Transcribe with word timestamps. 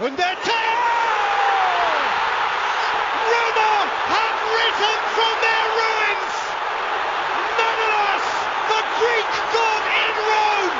And 0.00 0.16
they're 0.16 0.38
Teo! 0.46 0.78
Roma 3.30 3.70
have 4.14 4.38
risen 4.58 4.98
from 5.14 5.34
their 5.44 5.64
ruins! 5.78 6.36
Manolas, 7.58 8.26
the 8.70 8.80
Greek 8.98 9.32
god 9.54 9.84
in 10.02 10.14
Rome! 10.28 10.78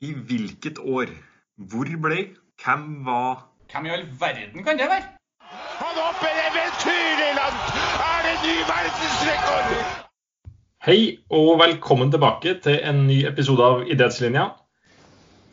I 0.00 0.10
hvilket 0.28 0.78
år? 0.78 1.12
Hvor 1.56 1.92
ble? 2.02 2.18
Hvem 2.64 3.04
var? 3.04 3.44
Hvem 3.72 3.86
i 3.86 3.88
all 3.88 4.08
verden 4.20 4.64
kan 4.64 4.78
det 4.78 4.88
være? 4.94 5.04
Han 5.82 5.94
hopper 6.04 6.32
eventyrlig 6.48 7.30
langt! 7.40 7.66
Er 8.10 8.18
det 8.26 8.36
ny 8.46 8.56
verdensrekord? 8.72 9.70
Hei 10.86 11.18
og 11.30 11.58
velkommen 11.58 12.10
tilbake 12.10 12.60
til 12.64 12.80
en 12.88 13.06
ny 13.06 13.26
episode 13.28 13.64
av 13.64 13.84
Idrettslinja. 13.84 14.48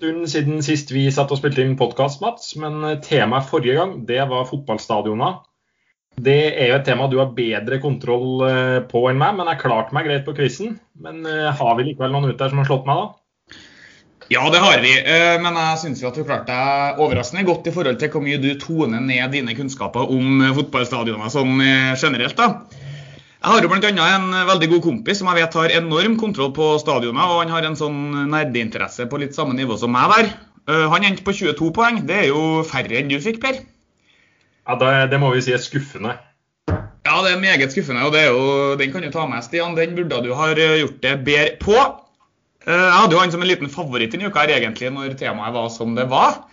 Stund 0.03 0.27
siden 0.27 0.57
sist 0.59 0.89
vi 0.91 1.05
satt 1.15 1.29
og 1.31 1.37
spilte 1.39 1.63
inn 1.63 1.77
podkast, 1.79 2.19
Mats, 2.19 2.49
men 2.59 2.81
temaet 3.05 3.45
forrige 3.47 3.77
gang 3.77 3.93
det 4.03 4.19
var 4.27 4.49
fotballstadioner. 4.49 5.37
Det 6.19 6.41
er 6.59 6.73
jo 6.73 6.75
et 6.75 6.83
tema 6.83 7.07
du 7.07 7.15
har 7.21 7.29
bedre 7.37 7.79
kontroll 7.79 8.43
eh, 8.43 8.79
på 8.89 9.05
enn 9.07 9.21
meg, 9.21 9.37
men 9.37 9.47
jeg 9.47 9.61
klarte 9.61 9.95
meg 9.95 10.09
greit 10.09 10.25
på 10.27 10.35
quizen. 10.35 10.75
Men 10.99 11.23
eh, 11.23 11.47
har 11.55 11.79
vi 11.79 11.87
likevel 11.87 12.11
noen 12.11 12.27
ute 12.27 12.35
der 12.41 12.51
som 12.51 12.59
har 12.59 12.67
slått 12.67 12.89
meg, 12.89 12.99
da? 12.99 13.55
Ja, 14.33 14.43
det 14.51 14.59
har 14.65 14.83
vi. 14.83 14.91
Eh, 14.99 15.39
Men 15.39 15.55
jeg 15.61 15.79
syns 15.85 16.03
at 16.03 16.19
du 16.19 16.27
klarte 16.27 16.51
deg 16.51 16.99
overraskende 16.99 17.47
godt 17.47 17.71
i 17.71 17.75
forhold 17.79 18.03
til 18.03 18.11
hvor 18.11 18.27
mye 18.27 18.43
du 18.43 18.51
toner 18.59 19.07
ned 19.07 19.31
dine 19.37 19.55
kunnskaper 19.55 20.11
om 20.11 20.43
eh, 20.43 20.51
fotballstadioner 20.59 21.31
sånn 21.31 21.63
eh, 21.63 21.93
generelt. 21.95 22.35
da. 22.35 22.82
Jeg 23.43 23.51
har 23.51 23.65
jo 23.65 23.67
bl.a. 23.67 24.03
en 24.15 24.27
veldig 24.47 24.67
god 24.71 24.81
kompis 24.85 25.19
som 25.19 25.27
jeg 25.27 25.41
vet 25.41 25.55
har 25.59 25.73
enorm 25.81 26.13
kontroll 26.19 26.53
på 26.55 26.69
stadionet. 26.79 27.23
og 27.27 27.41
han 27.41 27.51
har 27.51 27.65
en 27.67 27.75
sånn 27.75 27.97
nerdeinteresse 28.31 29.09
på 29.11 29.19
litt 29.19 29.35
samme 29.35 29.55
nivå 29.57 29.75
som 29.77 29.91
meg 29.91 30.13
der. 30.13 30.29
Eh, 30.71 30.85
Han 30.93 31.03
endte 31.03 31.25
på 31.27 31.33
22 31.35 31.71
poeng. 31.75 32.05
Det 32.07 32.15
er 32.21 32.27
jo 32.29 32.63
færre 32.63 33.01
enn 33.01 33.09
du 33.11 33.17
fikk, 33.19 33.41
Per. 33.43 33.59
Ja, 34.63 34.77
det, 34.79 34.93
det 35.11 35.19
må 35.19 35.33
vi 35.33 35.41
si 35.43 35.51
er 35.51 35.59
skuffende. 35.59 36.15
Ja, 37.03 37.17
det 37.25 37.33
er 37.33 37.41
meget 37.41 37.73
skuffende, 37.75 38.05
og 38.07 38.13
det 38.15 38.21
er 38.23 38.29
jo, 38.31 38.75
den 38.79 38.93
kan 38.93 39.03
du 39.03 39.09
ta 39.11 39.25
med, 39.27 39.43
Stian. 39.43 39.75
Den 39.75 39.91
burde 39.97 40.21
du 40.23 40.31
ha 40.39 40.47
eh, 40.55 40.77
gjort 40.79 41.01
det 41.03 41.17
bedre 41.27 41.57
på. 41.59 41.75
Eh, 42.63 42.71
Jeg 42.71 42.95
hadde 42.95 43.17
jo 43.17 43.19
han 43.25 43.33
som 43.35 43.43
en 43.43 43.51
liten 43.51 43.67
favoritt 43.67 44.15
denne 44.15 44.31
uka 44.31 44.45
her, 44.47 44.55
egentlig, 44.55 44.87
når 44.95 45.17
temaet 45.19 45.51
var 45.59 45.67
som 45.67 45.99
det 45.99 46.07
var. 46.07 46.45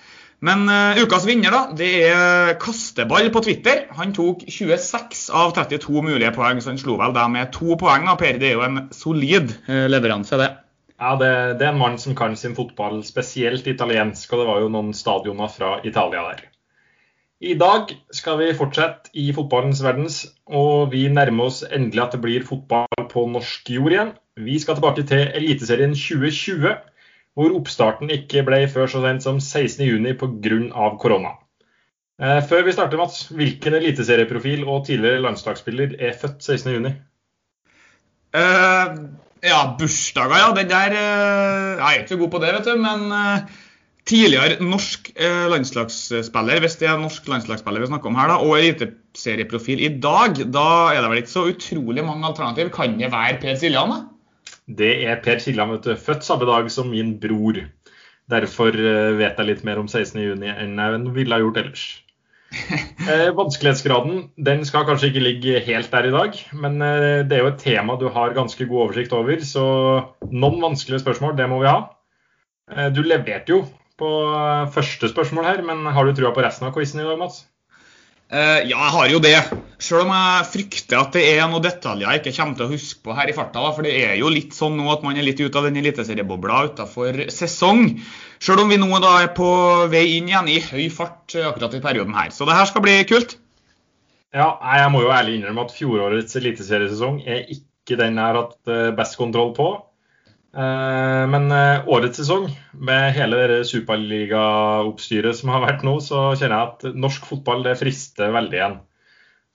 Men 0.45 0.65
uh, 0.73 0.97
ukas 1.03 1.27
vinner, 1.29 1.53
da, 1.53 1.77
det 1.77 1.91
er 2.09 2.55
Kasteball 2.61 3.29
på 3.33 3.43
Twitter. 3.45 3.83
Han 3.99 4.15
tok 4.17 4.47
26 4.49 5.27
av 5.37 5.53
32 5.57 6.05
mulige 6.07 6.33
poeng, 6.33 6.63
så 6.65 6.73
han 6.73 6.81
slo 6.81 6.97
vel 7.01 7.13
der 7.17 7.29
med 7.33 7.53
to 7.57 7.77
poeng. 7.81 8.09
da, 8.09 8.17
Per, 8.21 8.41
det 8.41 8.49
er 8.49 8.57
jo 8.57 8.65
en 8.65 8.87
solid 8.97 9.53
uh, 9.69 9.85
leveranse, 9.93 10.41
det. 10.41 10.49
Ja, 11.01 11.15
det, 11.21 11.33
det 11.61 11.65
er 11.65 11.75
en 11.75 11.81
mann 11.81 12.01
som 12.01 12.17
kan 12.17 12.37
sin 12.37 12.57
fotball, 12.57 13.03
spesielt 13.05 13.69
italiensk, 13.69 14.33
og 14.33 14.43
det 14.43 14.49
var 14.49 14.65
jo 14.65 14.73
noen 14.73 14.97
stadioner 14.97 15.53
fra 15.53 15.79
Italia 15.85 16.25
der. 16.29 16.49
I 17.41 17.55
dag 17.57 17.89
skal 18.13 18.37
vi 18.37 18.51
fortsette 18.53 19.09
i 19.17 19.31
fotballens 19.33 19.81
verdens, 19.81 20.19
og 20.45 20.91
vi 20.93 21.07
nærmer 21.09 21.49
oss 21.49 21.63
endelig 21.65 22.03
at 22.05 22.17
det 22.17 22.21
blir 22.21 22.45
fotball 22.45 23.07
på 23.09 23.25
norsk 23.33 23.71
jord 23.73 23.95
igjen. 23.95 24.11
Vi 24.37 24.59
skal 24.61 24.77
tilbake 24.77 25.07
til 25.09 25.25
Eliteserien 25.39 25.97
2020, 25.97 26.75
hvor 27.39 27.55
oppstarten 27.57 28.11
ikke 28.13 28.43
ble 28.47 28.65
før 28.71 28.91
så 28.91 29.03
sent 29.05 29.25
som 29.25 29.39
16.6 29.39 30.19
pga. 30.19 30.91
korona. 31.01 31.37
Eh, 32.21 32.43
Før 32.45 32.67
vi 32.67 32.75
starter, 32.77 33.01
Mats, 33.01 33.23
hvilken 33.33 33.79
eliteserieprofil 33.79 34.67
og 34.69 34.85
tidligere 34.89 35.23
landslagsspiller 35.25 35.97
er 35.99 36.19
født 36.21 36.45
16.6? 36.45 36.93
Uh, 38.31 38.99
ja, 39.43 39.63
bursdager, 39.79 40.37
ja. 40.39 40.51
Den 40.55 40.69
der 40.71 40.93
uh, 40.95 41.81
Jeg 41.81 41.89
er 41.89 41.99
ikke 42.03 42.13
så 42.13 42.21
god 42.21 42.31
på 42.31 42.43
det, 42.45 42.53
vet 42.55 42.69
du. 42.69 42.77
Men 42.79 43.09
uh, 43.11 43.65
tidligere 44.07 44.61
norsk 44.63 45.11
uh, 45.17 45.49
landslagsspiller, 45.51 46.61
hvis 46.63 46.77
det 46.83 46.91
er 46.91 47.01
norsk 47.01 47.27
landslagsspiller 47.33 47.83
vi 47.83 47.91
snakker 47.91 48.13
om 48.13 48.21
her, 48.21 48.31
da, 48.31 48.39
og 48.45 48.61
eliteserieprofil 48.61 49.83
i 49.89 49.93
dag, 50.05 50.39
da 50.53 50.69
er 50.93 51.01
det 51.01 51.11
vel 51.11 51.25
ikke 51.25 51.35
så 51.39 51.49
utrolig 51.51 52.05
mange 52.05 52.29
alternativ. 52.29 52.71
Kan 52.77 53.01
det 53.01 53.11
være 53.17 53.41
Per 53.43 53.59
Siljan, 53.59 53.97
da? 53.97 54.05
Det 54.77 54.93
er 55.09 55.23
Per 55.25 55.41
Killand. 55.43 55.89
Født 55.99 56.27
samme 56.27 56.47
dag 56.49 56.71
som 56.71 56.91
min 56.93 57.17
bror. 57.23 57.59
Derfor 58.31 58.77
eh, 58.77 59.17
vet 59.19 59.41
jeg 59.41 59.49
litt 59.49 59.67
mer 59.67 59.81
om 59.81 59.89
16.6 59.91 60.47
enn 60.47 60.79
jeg 60.79 61.03
ville 61.17 61.35
ha 61.35 61.43
gjort 61.43 61.61
ellers. 61.65 61.89
Eh, 63.11 63.31
vanskelighetsgraden 63.33 64.25
den 64.45 64.65
skal 64.69 64.85
kanskje 64.85 65.09
ikke 65.09 65.23
ligge 65.23 65.61
helt 65.65 65.89
der 65.91 66.09
i 66.11 66.13
dag, 66.13 66.35
men 66.53 66.83
eh, 66.85 67.23
det 67.27 67.37
er 67.37 67.45
jo 67.45 67.51
et 67.53 67.63
tema 67.63 67.95
du 67.99 68.11
har 68.13 68.35
ganske 68.37 68.67
god 68.69 68.83
oversikt 68.85 69.15
over, 69.17 69.41
så 69.47 69.65
noen 70.29 70.61
vanskelige 70.63 71.01
spørsmål, 71.01 71.33
det 71.39 71.47
må 71.51 71.63
vi 71.63 71.71
ha. 71.71 71.79
Eh, 72.75 72.91
du 72.93 73.01
leverte 73.07 73.55
jo 73.55 73.63
på 74.01 74.11
eh, 74.35 74.69
første 74.75 75.11
spørsmål 75.11 75.49
her, 75.49 75.63
men 75.67 75.89
har 75.95 76.07
du 76.07 76.13
trua 76.15 76.35
på 76.37 76.45
resten 76.45 76.69
av 76.69 76.75
quizen 76.77 77.01
i 77.01 77.09
dag, 77.09 77.19
Mats? 77.23 77.47
Eh, 78.31 78.61
ja, 78.71 78.77
jeg 78.79 78.93
har 78.95 79.09
jo 79.11 79.19
det. 79.23 79.39
Selv 79.83 80.05
om 80.05 80.13
jeg 80.15 80.47
frykter 80.53 81.01
at 81.01 81.17
det 81.17 81.23
er 81.33 81.49
noen 81.51 81.65
detaljer 81.65 82.07
jeg 82.07 82.21
ikke 82.21 82.35
kommer 82.37 82.59
til 82.59 82.67
å 82.69 82.71
huske 82.71 83.03
på 83.03 83.15
her 83.17 83.31
i 83.33 83.35
farta. 83.35 83.65
For 83.75 83.87
det 83.87 83.95
er 84.05 84.15
jo 84.21 84.31
litt 84.31 84.55
sånn 84.55 84.77
nå 84.79 84.87
at 84.93 85.03
man 85.03 85.19
er 85.19 85.27
litt 85.27 85.41
ute 85.43 85.59
av 85.59 85.67
den 85.67 85.81
eliteseriebobla 85.81 86.61
utafor 86.71 87.25
sesong. 87.35 87.97
Selv 88.39 88.63
om 88.63 88.71
vi 88.71 88.79
nå 88.79 88.91
da 89.03 89.17
er 89.25 89.33
på 89.35 89.51
vei 89.91 90.05
inn 90.21 90.31
igjen 90.31 90.51
i 90.53 90.61
høy 90.63 90.87
fart 90.95 91.35
eh, 91.35 91.49
akkurat 91.49 91.75
i 91.75 91.83
perioden 91.83 92.15
her. 92.15 92.31
Så 92.35 92.47
det 92.47 92.55
her 92.55 92.71
skal 92.71 92.87
bli 92.87 93.01
kult. 93.11 93.35
Ja, 94.31 94.53
jeg 94.79 94.95
må 94.95 95.03
jo 95.03 95.11
ærlig 95.11 95.41
innrømme 95.41 95.67
at 95.67 95.75
fjorårets 95.75 96.39
eliteseriesesong 96.39 97.25
er 97.27 97.49
ikke 97.51 97.99
den 97.99 98.21
jeg 98.21 98.29
har 98.29 98.39
hatt 98.45 98.71
eh, 98.71 98.93
best 98.95 99.19
kontroll 99.19 99.57
på. 99.59 99.73
Eh, 100.51 101.25
Men 101.31 101.51
eh, 101.55 101.89
årets 101.89 102.19
sesong, 102.19 102.49
med 102.75 103.13
hele 103.15 103.39
det 103.51 103.61
superligaoppstyret 103.71 105.39
som 105.39 105.53
har 105.55 105.63
vært 105.67 105.85
nå, 105.87 105.99
så 106.03 106.31
kjenner 106.35 106.57
jeg 106.57 106.71
at 106.71 107.03
norsk 107.07 107.29
fotball 107.29 107.63
det 107.67 107.77
frister 107.79 108.35
veldig 108.35 108.59
igjen. 108.59 108.81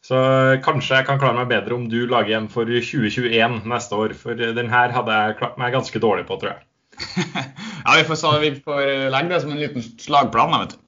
Så 0.05 0.21
eh, 0.21 0.61
kanskje 0.63 1.01
jeg 1.01 1.07
kan 1.09 1.19
klare 1.19 1.39
meg 1.41 1.51
bedre 1.51 1.75
om 1.75 1.89
du 1.91 2.05
lager 2.07 2.37
en 2.37 2.47
for 2.51 2.69
2021 2.69 3.63
neste 3.67 3.99
år. 3.99 4.15
For 4.17 4.37
den 4.39 4.71
her 4.71 4.95
hadde 4.95 5.19
jeg 5.19 5.37
klart 5.41 5.59
meg 5.59 5.75
ganske 5.75 6.01
dårlig 6.03 6.27
på, 6.29 6.39
tror 6.41 6.55
jeg. 6.55 6.65
Ja, 7.85 7.99
Vi 7.99 8.05
får, 8.07 8.39
vi 8.41 8.49
får 8.65 8.87
legge 9.13 9.29
det 9.29 9.41
som 9.43 9.51
en 9.53 9.59
liten 9.61 9.83
slagplan. 10.01 10.53
da, 10.55 10.63
vet 10.63 10.71
du. 10.73 10.79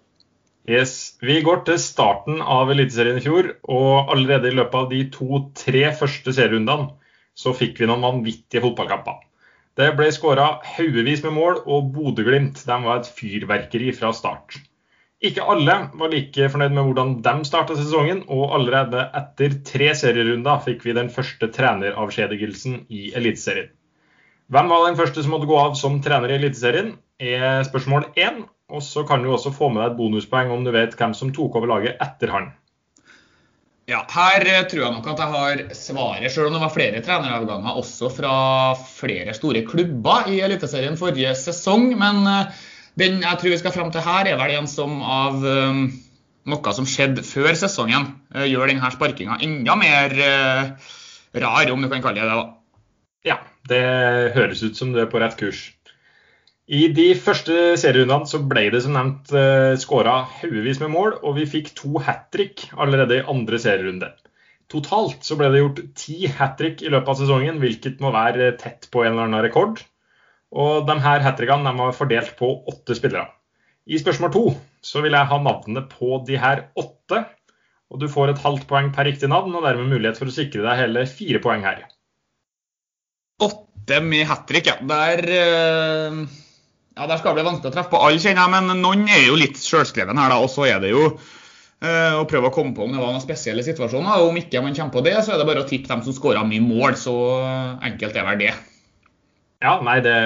Yes, 0.68 1.18
Vi 1.22 1.38
går 1.45 1.62
til 1.68 1.78
starten 1.79 2.41
av 2.41 2.72
Eliteserien 2.74 3.19
i 3.19 3.24
fjor, 3.24 3.53
og 3.72 4.09
allerede 4.16 4.50
i 4.50 4.56
løpet 4.57 4.79
av 4.79 4.89
de 4.91 5.03
to-tre 5.13 5.85
første 5.95 6.34
serierundene 6.35 6.89
så 7.38 7.53
fikk 7.56 7.79
vi 7.79 7.88
noen 7.88 8.03
vanvittige 8.03 8.63
fotballkamper. 8.66 9.22
Det 9.78 9.92
ble 9.98 10.08
skåra 10.14 10.48
haugevis 10.76 11.22
med 11.26 11.36
mål, 11.36 11.62
og 11.70 11.92
Bodø-Glimt 11.94 12.64
var 12.66 12.98
et 12.98 13.10
fyrverkeri 13.14 13.92
fra 13.94 14.10
start. 14.16 14.58
Ikke 15.22 15.46
alle 15.50 15.76
var 15.98 16.12
like 16.14 16.50
fornøyd 16.54 16.74
med 16.74 16.88
hvordan 16.88 17.16
de 17.26 17.34
starta 17.46 17.78
sesongen, 17.78 18.24
og 18.30 18.56
allerede 18.58 19.08
etter 19.18 19.58
tre 19.66 19.92
serierunder 19.98 20.62
fikk 20.66 20.86
vi 20.86 20.98
den 20.98 21.10
første 21.14 21.50
treneravskjedigelsen 21.54 22.84
i 22.90 23.12
Eliteserien. 23.18 23.70
Hvem 24.50 24.70
var 24.72 24.86
den 24.88 24.98
første 24.98 25.22
som 25.22 25.34
måtte 25.36 25.50
gå 25.50 25.58
av 25.60 25.74
som 25.76 26.02
trener 26.02 26.32
i 26.32 26.40
Eliteserien? 26.40 26.96
er 27.20 27.64
spørsmål 27.66 28.12
én. 28.18 28.46
Og 28.70 28.84
så 28.84 29.06
kan 29.08 29.24
du 29.24 29.32
også 29.32 29.54
få 29.56 29.70
med 29.72 29.82
deg 29.82 29.94
et 29.94 29.98
bonuspoeng 29.98 30.50
om 30.52 30.66
du 30.66 30.74
vet 30.76 30.96
hvem 31.00 31.14
som 31.16 31.32
tok 31.34 31.56
over 31.56 31.70
laget 31.72 32.02
etter 32.04 32.34
han. 32.34 32.50
Ja, 33.88 34.02
Her 34.12 34.44
eh, 34.44 34.66
tror 34.68 34.81
jeg 34.81 34.94
nok 34.98 35.06
at 35.14 35.22
jeg 35.22 35.31
har 35.34 35.62
svaret, 35.78 36.31
selv 36.34 36.50
om 36.50 36.58
det 36.58 36.59
var 36.59 36.74
flere 36.74 37.00
treneravganger 37.03 37.78
også 37.80 38.09
fra 38.12 38.31
flere 38.75 39.36
store 39.36 39.62
klubber 39.68 40.28
i 40.28 40.42
Eliteserien 40.44 41.00
forrige 41.00 41.31
sesong. 41.40 41.94
Men 41.96 42.28
eh, 42.28 42.58
den 43.00 43.22
jeg 43.24 43.40
tror 43.40 43.53
vi 43.53 43.62
skal 43.62 43.75
fram 43.75 43.94
til 43.96 44.03
her, 44.03 44.28
er 44.28 44.42
vel 44.42 44.58
en 44.58 44.68
som 44.68 45.00
av 45.00 45.40
eh, 45.48 45.80
noe 46.52 46.75
som 46.75 46.88
skjedde 46.88 47.24
før 47.28 47.56
sesongen, 47.59 48.12
gjør 48.31 48.70
denne 48.72 48.92
sparkinga 48.92 49.40
enda 49.44 49.75
mer 49.80 50.14
rar, 51.36 51.72
om 51.72 51.81
du 51.84 51.90
kan 51.92 52.04
kalle 52.04 52.24
det 52.24 52.28
det. 52.31 52.46
Ja, 53.28 53.36
det 53.68 53.81
høres 54.36 54.64
ut 54.64 54.80
som 54.80 54.94
du 54.96 55.02
er 55.04 55.09
på 55.12 55.19
rett 55.19 55.36
kurs. 55.40 55.66
I 56.68 56.90
de 56.92 57.14
første 57.16 57.78
serierundene 57.80 58.28
så 58.28 58.42
ble 58.44 58.66
det 58.74 58.82
som 58.84 58.96
nevnt 58.98 59.30
eh, 59.32 59.78
skåra 59.80 60.18
haugevis 60.42 60.81
med 60.81 60.92
mål, 60.92 61.14
og 61.24 61.38
vi 61.38 61.46
fikk 61.48 61.72
to 61.78 61.94
hat 62.04 62.25
trick 62.36 62.66
allerede 62.75 63.22
i 63.22 63.28
andre 63.31 63.60
serierunde. 63.64 64.10
Totalt 64.68 65.24
så 65.24 65.38
ble 65.40 65.48
det 65.54 65.62
gjort 65.62 65.78
ti 65.96 66.28
hat 66.28 66.58
trick 66.60 66.81
i 66.84 66.92
løpet 66.92 67.14
av 67.14 67.22
sesongen, 67.22 67.62
hvilket 67.62 68.02
må 68.04 68.12
være 68.12 68.50
tett 68.60 68.90
på 68.92 69.06
en 69.06 69.14
eller 69.14 69.30
annen 69.30 69.46
rekord. 69.46 69.80
Og 70.52 70.84
de 70.90 70.98
her 71.06 71.24
hat 71.24 71.38
trickene 71.40 71.72
var 71.78 71.96
fordelt 71.96 72.34
på 72.40 72.50
åtte 72.68 72.98
spillere. 73.00 73.30
I 73.88 74.00
spørsmål 74.02 74.34
to 74.36 74.44
så 74.84 75.00
vil 75.06 75.16
jeg 75.16 75.30
ha 75.30 75.38
navnet 75.40 75.88
på 75.94 76.20
de 76.28 76.36
her 76.42 76.66
åtte. 76.75 77.22
Og 77.88 78.02
du 78.02 78.10
får 78.12 78.34
et 78.34 78.42
halvt 78.44 78.66
poeng 78.68 78.90
per 78.92 79.08
riktig 79.08 79.30
navn, 79.31 79.56
og 79.56 79.63
dermed 79.63 79.88
mulighet 79.88 80.20
for 80.20 80.28
å 80.28 80.36
sikre 80.36 80.66
deg 80.66 80.81
hele 80.81 81.06
fire 81.08 81.40
poeng 81.40 81.63
her. 81.63 81.86
Åtte 83.40 84.02
med 84.04 84.28
hat 84.28 84.44
trick, 84.52 84.68
ja. 84.68 84.75
Der, 84.84 85.24
eh, 85.24 86.20
ja. 86.98 87.08
Der 87.08 87.20
skal 87.20 87.34
det 87.34 87.40
bli 87.40 87.48
vanskelig 87.48 87.72
å 87.72 87.76
treffe 87.76 87.94
på 87.94 88.02
alle, 88.04 88.22
kjenner 88.22 88.44
jeg, 88.44 88.54
men 88.56 88.84
noen 88.84 89.06
er 89.08 89.28
jo 89.28 89.38
litt 89.40 89.60
sjølskreven 89.62 90.20
her, 90.20 90.34
da. 90.34 90.40
Og 90.44 90.50
så 90.52 90.66
er 90.70 90.82
det 90.84 90.92
jo 90.92 91.04
eh, 91.12 92.18
å 92.18 92.26
prøve 92.30 92.50
å 92.50 92.56
komme 92.56 92.76
på 92.78 92.88
om 92.88 92.96
det 92.96 93.02
var 93.04 93.14
noen 93.14 93.24
spesielle 93.24 93.66
situasjoner. 93.66 94.18
og 94.18 94.32
Om 94.32 94.42
ikke 94.42 94.64
man 94.66 94.76
kommer 94.78 94.98
på 94.98 95.06
det, 95.06 95.16
så 95.22 95.36
er 95.36 95.42
det 95.42 95.48
bare 95.50 95.64
å 95.66 95.70
tippe 95.70 95.92
dem 95.92 96.04
som 96.06 96.18
skåra 96.18 96.44
mye 96.48 96.66
mål. 96.66 96.98
Så 97.00 97.16
enkelt 97.86 98.18
er 98.18 98.28
vel 98.32 98.44
det. 98.46 98.54
Ja, 99.64 99.80
nei, 99.86 100.00
det, 100.06 100.18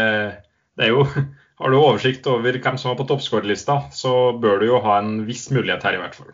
det 0.79 0.87
er 0.87 0.95
jo 0.95 1.05
har 1.61 1.71
du 1.71 1.77
oversikt 1.77 2.27
over 2.29 2.57
hvem 2.57 2.77
som 2.81 2.91
var 2.91 3.01
på 3.01 3.07
toppskårerlista, 3.11 3.83
så 3.93 4.33
bør 4.41 4.61
du 4.61 4.71
jo 4.71 4.83
ha 4.83 4.97
en 5.01 5.25
viss 5.27 5.49
mulighet 5.53 5.85
her, 5.85 5.97
i 5.97 6.01
hvert 6.01 6.17
fall. 6.17 6.31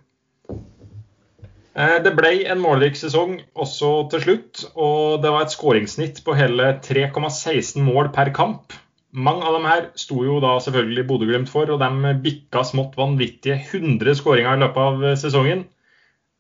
Eh, 1.78 1.98
det 2.02 2.14
ble 2.18 2.32
en 2.50 2.62
målrik 2.64 2.98
sesong 2.98 3.38
også 3.60 3.92
til 4.14 4.24
slutt, 4.24 4.66
og 4.74 5.22
det 5.22 5.34
var 5.34 5.46
et 5.46 5.54
skåringssnitt 5.54 6.24
på 6.26 6.36
hele 6.38 6.72
3,16 6.86 7.84
mål 7.86 8.10
per 8.16 8.32
kamp. 8.36 8.74
Mange 9.18 9.48
av 9.50 9.56
dem 9.58 9.66
her 9.66 9.88
sto 9.98 10.20
jo 10.22 10.38
da 10.44 10.58
selvfølgelig 10.62 11.08
Bodø-Glimt 11.10 11.50
for, 11.50 11.70
og 11.74 11.82
de 11.82 12.14
bikka 12.22 12.62
smått 12.68 12.94
vanvittige 13.00 13.58
100 13.58 14.20
skåringer 14.20 14.58
i 14.58 14.62
løpet 14.62 14.84
av 14.84 15.06
sesongen. 15.18 15.66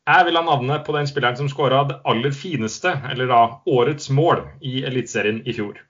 Jeg 0.07 0.27
vil 0.27 0.37
ha 0.39 0.43
navnet 0.45 0.85
på 0.87 0.93
den 0.95 1.07
spilleren 1.09 1.39
som 1.39 1.49
skåra 1.51 1.81
det 1.89 1.97
aller 2.07 2.35
fineste, 2.35 2.93
eller 3.09 3.31
da 3.31 3.39
årets 3.67 4.11
mål, 4.13 4.45
i 4.61 4.83
Eliteserien 4.87 5.41
i 5.43 5.55
fjor. 5.57 5.81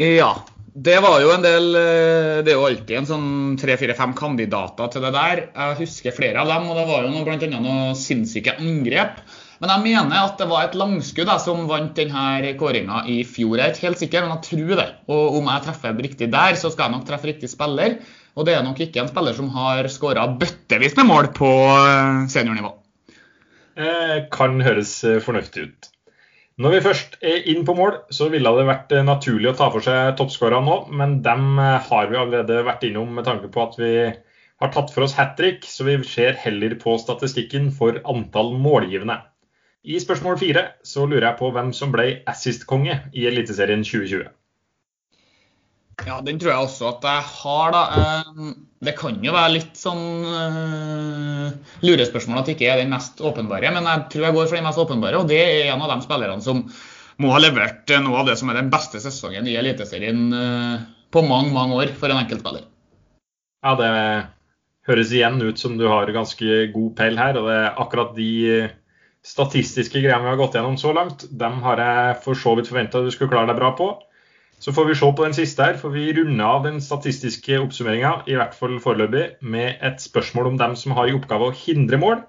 Ja, 0.00 0.30
det 0.76 1.00
var 1.00 1.18
jo 1.24 1.30
en 1.32 1.44
del 1.44 1.70
eh, 1.80 2.38
Det 2.44 2.52
er 2.52 2.58
jo 2.58 2.66
alltid 2.66 2.98
en 2.98 3.06
sånn 3.08 3.28
tre-fire-fem 3.60 4.12
kandidater 4.16 4.90
til 4.92 5.06
det 5.06 5.12
der. 5.14 5.42
Jeg 5.48 5.78
husker 5.80 6.16
flere 6.16 6.42
av 6.42 6.52
dem, 6.52 6.70
og 6.70 6.78
det 6.78 6.86
var 6.88 7.04
jo 7.04 7.12
noe, 7.14 7.26
annet 7.32 7.58
noen 7.58 7.98
sinnssyke 7.98 8.58
angrep. 8.60 9.22
Men 9.62 9.72
jeg 9.72 9.84
mener 9.86 10.20
at 10.20 10.36
det 10.40 10.48
var 10.50 10.66
et 10.66 10.76
langskudd 10.76 11.32
som 11.40 11.64
vant 11.70 11.96
denne 11.96 12.52
kåringa 12.60 13.02
i 13.08 13.22
fjor. 13.24 13.56
Jeg 13.56 13.64
er 13.64 13.74
ikke 13.74 13.88
helt 13.88 14.02
sikker, 14.02 14.26
men 14.26 14.36
jeg 14.36 14.48
tror 14.50 14.82
det. 14.82 14.88
Og 15.08 15.40
om 15.40 15.50
jeg 15.52 15.64
treffer 15.64 15.98
riktig 16.06 16.30
der, 16.34 16.58
så 16.60 16.72
skal 16.72 16.88
jeg 16.88 16.96
nok 16.98 17.08
treffe 17.08 17.30
riktig 17.30 17.50
spiller. 17.52 17.98
Og 18.36 18.44
det 18.48 18.54
er 18.56 18.64
nok 18.66 18.80
ikke 18.84 19.00
en 19.00 19.10
spiller 19.12 19.36
som 19.36 19.48
har 19.56 19.88
skåra 19.88 20.28
bøttevis 20.28 20.96
med 21.00 21.08
mål 21.08 21.32
på 21.36 21.52
eh, 21.72 22.22
seniornivå. 22.32 22.72
Eh, 23.80 24.16
kan 24.32 24.60
høres 24.64 24.98
fornuftig 25.24 25.70
ut. 25.70 25.92
Når 26.56 26.72
vi 26.72 26.78
først 26.86 27.16
er 27.20 27.48
inn 27.52 27.66
på 27.68 27.74
mål, 27.76 27.98
så 28.16 28.30
ville 28.32 28.48
det 28.56 28.64
vært 28.64 28.92
eh, 28.96 29.04
naturlig 29.04 29.50
å 29.50 29.56
ta 29.58 29.66
for 29.74 29.84
seg 29.84 30.14
toppskårerne 30.16 30.64
nå, 30.64 30.76
men 30.96 31.18
dem 31.24 31.58
eh, 31.60 31.74
har 31.84 32.08
vi 32.08 32.16
allerede 32.16 32.62
vært 32.64 32.86
innom 32.88 33.10
med 33.12 33.26
tanke 33.28 33.50
på 33.52 33.60
at 33.60 33.76
vi 33.76 33.90
har 34.62 34.70
tatt 34.72 34.92
for 34.94 35.04
oss 35.04 35.18
hat 35.18 35.34
trick, 35.36 35.66
så 35.68 35.84
vi 35.84 35.98
ser 36.08 36.38
heller 36.40 36.78
på 36.80 36.94
statistikken 37.02 37.68
for 37.76 38.00
antall 38.08 38.54
målgivende. 38.56 39.18
I 39.86 40.00
spørsmål 40.02 40.38
fire 40.40 40.62
så 40.86 41.04
lurer 41.06 41.28
jeg 41.28 41.38
på 41.38 41.52
hvem 41.54 41.70
som 41.76 41.92
ble 41.94 42.08
assist-konge 42.26 42.96
i 43.14 43.26
Eliteserien 43.28 43.84
2020. 43.86 44.24
Ja, 46.04 46.16
den 46.26 46.40
tror 46.40 46.50
jeg 46.52 46.64
også 46.66 46.88
at 46.90 47.06
jeg 47.06 47.22
har, 47.30 47.72
da. 47.72 47.82
Eh, 48.00 48.48
det 48.84 48.96
kan 48.98 49.16
jo 49.24 49.32
være 49.32 49.54
litt 49.54 49.78
sånn 49.78 50.02
uh, 50.26 51.54
lurespørsmål 51.86 52.42
at 52.42 52.50
det 52.50 52.56
ikke 52.58 52.68
er 52.68 52.82
den 52.82 52.92
mest 52.92 53.22
åpenbare, 53.24 53.70
men 53.72 53.86
jeg 53.88 54.02
tror 54.12 54.26
jeg 54.26 54.36
går 54.36 54.50
for 54.50 54.58
den 54.58 54.66
mest 54.66 54.82
åpenbare, 54.82 55.22
og 55.22 55.30
det 55.30 55.38
er 55.40 55.70
en 55.72 55.84
av 55.86 55.94
de 55.94 56.04
spillerne 56.04 56.44
som 56.44 56.60
må 57.22 57.30
ha 57.32 57.40
levert 57.40 57.94
noe 58.04 58.20
av 58.20 58.28
det 58.28 58.36
som 58.36 58.52
er 58.52 58.58
den 58.60 58.68
beste 58.74 59.00
sesongen 59.00 59.48
i 59.48 59.56
Eliteserien 59.56 60.26
uh, 60.34 60.82
på 61.14 61.24
mange, 61.24 61.54
mange 61.54 61.78
år 61.78 61.94
for 61.96 62.12
en 62.12 62.20
enkeltspiller. 62.20 62.66
Ja, 63.64 63.72
det 63.80 63.92
høres 64.90 65.14
igjen 65.14 65.40
ut 65.42 65.62
som 65.62 65.78
du 65.80 65.86
har 65.88 66.12
ganske 66.14 66.66
god 66.74 66.90
peil 66.98 67.16
her, 67.18 67.40
og 67.40 67.48
det 67.48 67.56
er 67.62 67.80
akkurat 67.86 68.12
de 68.18 68.32
statistiske 69.26 70.00
greiene 70.00 70.22
vi 70.22 70.32
har 70.32 70.38
gått 70.38 70.54
gjennom 70.56 70.76
så 70.80 70.92
langt, 70.96 71.26
dem 71.30 71.58
har 71.64 71.82
jeg 71.82 72.18
for 72.24 72.38
så 72.38 72.54
vidt 72.58 72.70
forventa 72.70 73.02
du 73.02 73.10
skulle 73.14 73.32
klare 73.32 73.50
deg 73.50 73.58
bra 73.58 73.72
på. 73.78 73.90
Så 74.62 74.72
får 74.72 74.86
vi 74.88 74.94
se 74.96 75.08
på 75.12 75.24
den 75.26 75.34
siste 75.36 75.66
her, 75.66 75.76
for 75.76 75.92
vi 75.92 76.08
runder 76.16 76.46
av 76.46 76.62
den 76.64 76.78
statistiske 76.80 77.58
oppsummeringa, 77.60 78.22
i 78.30 78.38
hvert 78.38 78.54
fall 78.56 78.78
foreløpig, 78.80 79.26
med 79.44 79.82
et 79.84 80.00
spørsmål 80.00 80.54
om 80.54 80.60
dem 80.62 80.76
som 80.80 80.94
har 80.96 81.10
i 81.10 81.16
oppgave 81.16 81.50
å 81.50 81.56
hindre 81.58 82.00
mål. 82.00 82.22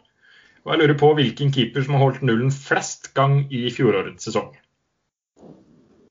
Og 0.65 0.73
jeg 0.73 0.81
lurer 0.81 0.99
på 0.99 1.13
hvilken 1.15 1.53
keeper 1.55 1.85
som 1.85 1.95
har 1.95 2.03
holdt 2.03 2.25
nullen 2.27 2.51
flest 2.51 3.13
gang 3.15 3.45
i 3.47 3.69
fjorårets 3.71 4.27
sesong. 4.27 4.51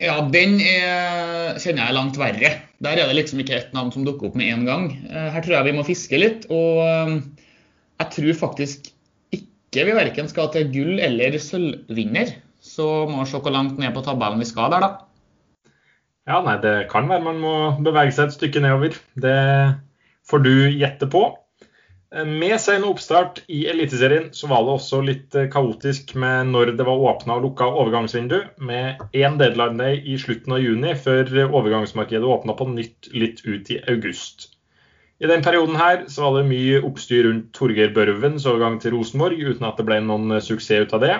Ja, 0.00 0.16
den 0.32 0.58
er, 0.60 1.56
kjenner 1.60 1.84
jeg 1.84 1.96
langt 1.96 2.18
verre. 2.20 2.54
Der 2.84 2.96
er 2.96 3.08
det 3.08 3.18
liksom 3.18 3.40
ikke 3.42 3.58
ett 3.58 3.76
navn 3.76 3.92
som 3.92 4.04
dukker 4.06 4.30
opp 4.30 4.40
med 4.40 4.54
en 4.54 4.66
gang. 4.68 4.90
Eh, 5.08 5.28
her 5.34 5.44
tror 5.44 5.58
jeg 5.58 5.68
vi 5.68 5.76
må 5.76 5.84
fiske 5.84 6.20
litt. 6.20 6.48
Og 6.52 6.80
eh, 6.84 7.14
jeg 8.00 8.12
tror 8.16 8.40
faktisk 8.46 8.90
vi 9.74 9.96
verken 9.96 10.28
skal 10.30 10.52
til 10.54 10.70
gull- 10.72 11.02
eller 11.02 11.38
sølvvinner. 11.42 12.34
Så 12.62 13.06
må 13.10 13.22
vi 13.22 13.30
se 13.30 13.40
hvor 13.40 13.54
langt 13.54 13.78
ned 13.78 13.94
på 13.94 14.04
tabellen 14.04 14.40
vi 14.42 14.48
skal 14.48 14.70
der, 14.72 14.84
da. 14.84 14.92
Ja, 16.26 16.40
nei, 16.42 16.56
det 16.62 16.88
kan 16.90 17.06
være 17.08 17.22
man 17.22 17.38
må 17.38 17.56
bevege 17.86 18.14
seg 18.14 18.28
et 18.28 18.38
stykke 18.38 18.62
nedover. 18.64 18.96
Det 19.14 19.36
får 20.26 20.42
du 20.42 20.54
gjette 20.74 21.06
på. 21.10 21.28
Med 22.26 22.54
sen 22.62 22.84
oppstart 22.86 23.42
i 23.50 23.64
Eliteserien 23.68 24.28
så 24.34 24.48
var 24.48 24.62
det 24.64 24.74
også 24.76 25.00
litt 25.04 25.34
eh, 25.36 25.48
kaotisk 25.52 26.14
med 26.14 26.52
når 26.52 26.70
det 26.78 26.86
var 26.86 27.02
åpna 27.10 27.36
og 27.36 27.48
lukka 27.48 27.66
overgangsvindu, 27.66 28.38
med 28.62 29.02
én 29.12 29.36
deadline 29.40 29.76
day 29.76 29.98
i 30.00 30.14
slutten 30.18 30.54
av 30.54 30.62
juni 30.62 30.94
før 30.94 31.28
overgangsmarkedet 31.50 32.30
åpna 32.36 32.54
på 32.56 32.68
nytt 32.70 33.10
litt 33.12 33.42
ut 33.44 33.72
i 33.74 33.80
august. 33.90 34.55
I 35.16 35.28
den 35.30 35.44
perioden 35.44 35.78
her 35.80 36.04
så 36.12 36.26
var 36.26 36.36
det 36.36 36.50
mye 36.50 36.82
oppstyr 36.84 37.24
rundt 37.24 37.48
Torgeir 37.56 37.94
Børvens 37.96 38.44
overgang 38.48 38.76
til 38.82 38.92
Rosenborg, 38.96 39.38
uten 39.40 39.64
at 39.64 39.78
det 39.80 39.86
ble 39.88 40.02
noen 40.04 40.36
suksess 40.44 40.84
ut 40.84 40.96
av 40.98 41.04
det. 41.04 41.16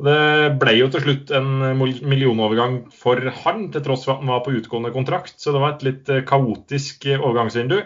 Det 0.00 0.56
ble 0.60 0.72
jo 0.78 0.88
til 0.90 1.04
slutt 1.04 1.30
en 1.36 1.50
millionovergang 1.76 2.78
for 2.96 3.20
han, 3.42 3.66
til 3.72 3.84
tross 3.84 4.06
for 4.06 4.16
at 4.16 4.24
han 4.24 4.32
var 4.32 4.40
på 4.46 4.54
utgående 4.56 4.92
kontrakt. 4.94 5.36
Så 5.38 5.52
det 5.52 5.60
var 5.60 5.76
et 5.76 5.84
litt 5.84 6.08
eh, 6.08 6.24
kaotisk 6.26 7.04
eh, 7.06 7.20
overgangsvindu. 7.20 7.82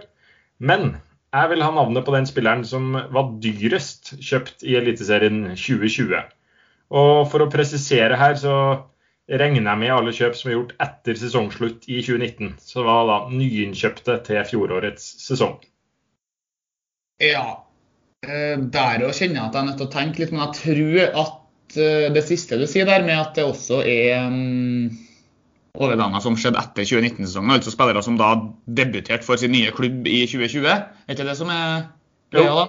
Men 0.62 0.94
jeg 1.35 1.50
vil 1.50 1.64
ha 1.67 1.73
navnet 1.75 2.06
på 2.06 2.14
den 2.14 2.29
spilleren 2.31 2.62
som 2.69 2.94
var 2.94 3.32
dyrest 3.43 4.14
kjøpt 4.23 4.62
i 4.62 4.76
Eliteserien 4.79 5.56
2020. 5.58 6.14
Og 6.94 7.14
for 7.32 7.43
å 7.43 7.50
presisere 7.50 8.17
her, 8.20 8.38
så 8.38 8.55
regner 9.31 9.71
jeg 9.71 9.81
med 9.81 9.94
alle 9.94 10.12
kjøp 10.17 10.35
som 10.37 10.50
er 10.50 10.59
gjort 10.59 10.75
etter 10.85 11.21
sesongslutt 11.21 11.87
i 11.88 12.00
2019. 12.05 12.56
Så 12.61 12.81
det 12.81 12.88
var 12.88 13.06
da 13.11 13.21
nyinnkjøpte 13.32 14.19
til 14.26 14.43
fjorårets 14.50 15.06
sesong. 15.25 15.61
Ja. 17.23 17.47
det 18.25 18.71
der 18.75 19.05
òg 19.06 19.15
kjenner 19.15 19.38
jeg 19.38 19.47
at 19.47 19.55
jeg 19.55 19.62
er 19.62 19.67
nødt 19.69 19.81
til 19.81 19.87
å 19.87 19.94
tenke 19.94 20.23
litt, 20.23 20.32
men 20.35 20.47
jeg 20.47 20.61
tror 20.61 21.25
at 21.25 21.41
Eh, 21.76 22.12
det 22.15 22.23
siste 22.26 22.59
du 22.61 22.67
sier 22.71 22.87
der, 22.88 23.03
med 23.06 23.19
at 23.19 23.35
det 23.38 23.47
også 23.47 23.81
er 23.88 24.29
um, 24.29 24.93
overganger 25.75 26.23
som 26.23 26.37
skjedde 26.38 26.61
etter 26.61 26.87
2019-sesongen, 26.87 27.56
altså 27.56 27.73
spillere 27.75 28.03
som 28.05 28.19
da 28.21 28.35
debuterte 28.67 29.26
for 29.26 29.41
sin 29.41 29.55
nye 29.55 29.73
klubb 29.75 30.06
i 30.06 30.23
2020, 30.31 30.69
er 30.71 31.17
ikke 31.17 31.26
det 31.26 31.37
som 31.41 31.50
er 31.55 31.88
greia 32.35 32.56
da? 32.61 32.67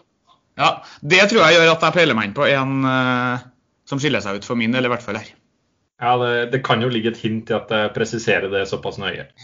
Ja, 0.55 0.69
Det 1.03 1.25
tror 1.29 1.43
jeg 1.43 1.57
gjør 1.57 1.73
at 1.73 1.83
jeg 1.83 1.97
peiler 1.97 2.17
meg 2.17 2.29
inn 2.29 2.37
på 2.37 2.47
en 2.47 2.87
uh, 2.87 3.45
som 3.85 4.01
skiller 4.01 4.23
seg 4.23 4.39
ut 4.39 4.47
for 4.47 4.57
min 4.57 4.73
del, 4.73 4.87
i 4.87 4.93
hvert 4.93 5.03
fall 5.03 5.19
her. 5.19 5.33
Ja, 6.01 6.17
det, 6.19 6.51
det, 6.51 6.59
kan 6.67 6.81
jo 6.83 6.89
ligge 6.91 7.13
et 7.13 7.21
hint 7.23 7.49
i 7.51 7.55
at 7.55 7.71
jeg 7.71 7.93
presiserer 7.95 8.51
det 8.51 8.65
såpass 8.67 8.99
nøye. 9.01 9.29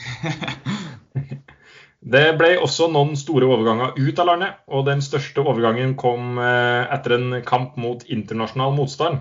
Det 2.01 2.31
ble 2.33 2.55
også 2.57 2.87
noen 2.89 3.13
store 3.13 3.45
overganger 3.45 3.93
ut 3.93 4.19
av 4.19 4.25
landet, 4.25 4.55
og 4.73 4.87
den 4.87 5.03
største 5.05 5.43
overgangen 5.45 5.93
kom 6.01 6.39
eh, 6.41 6.89
etter 6.89 7.13
en 7.13 7.35
kamp 7.45 7.75
mot 7.77 8.01
internasjonal 8.09 8.73
motstand. 8.73 9.19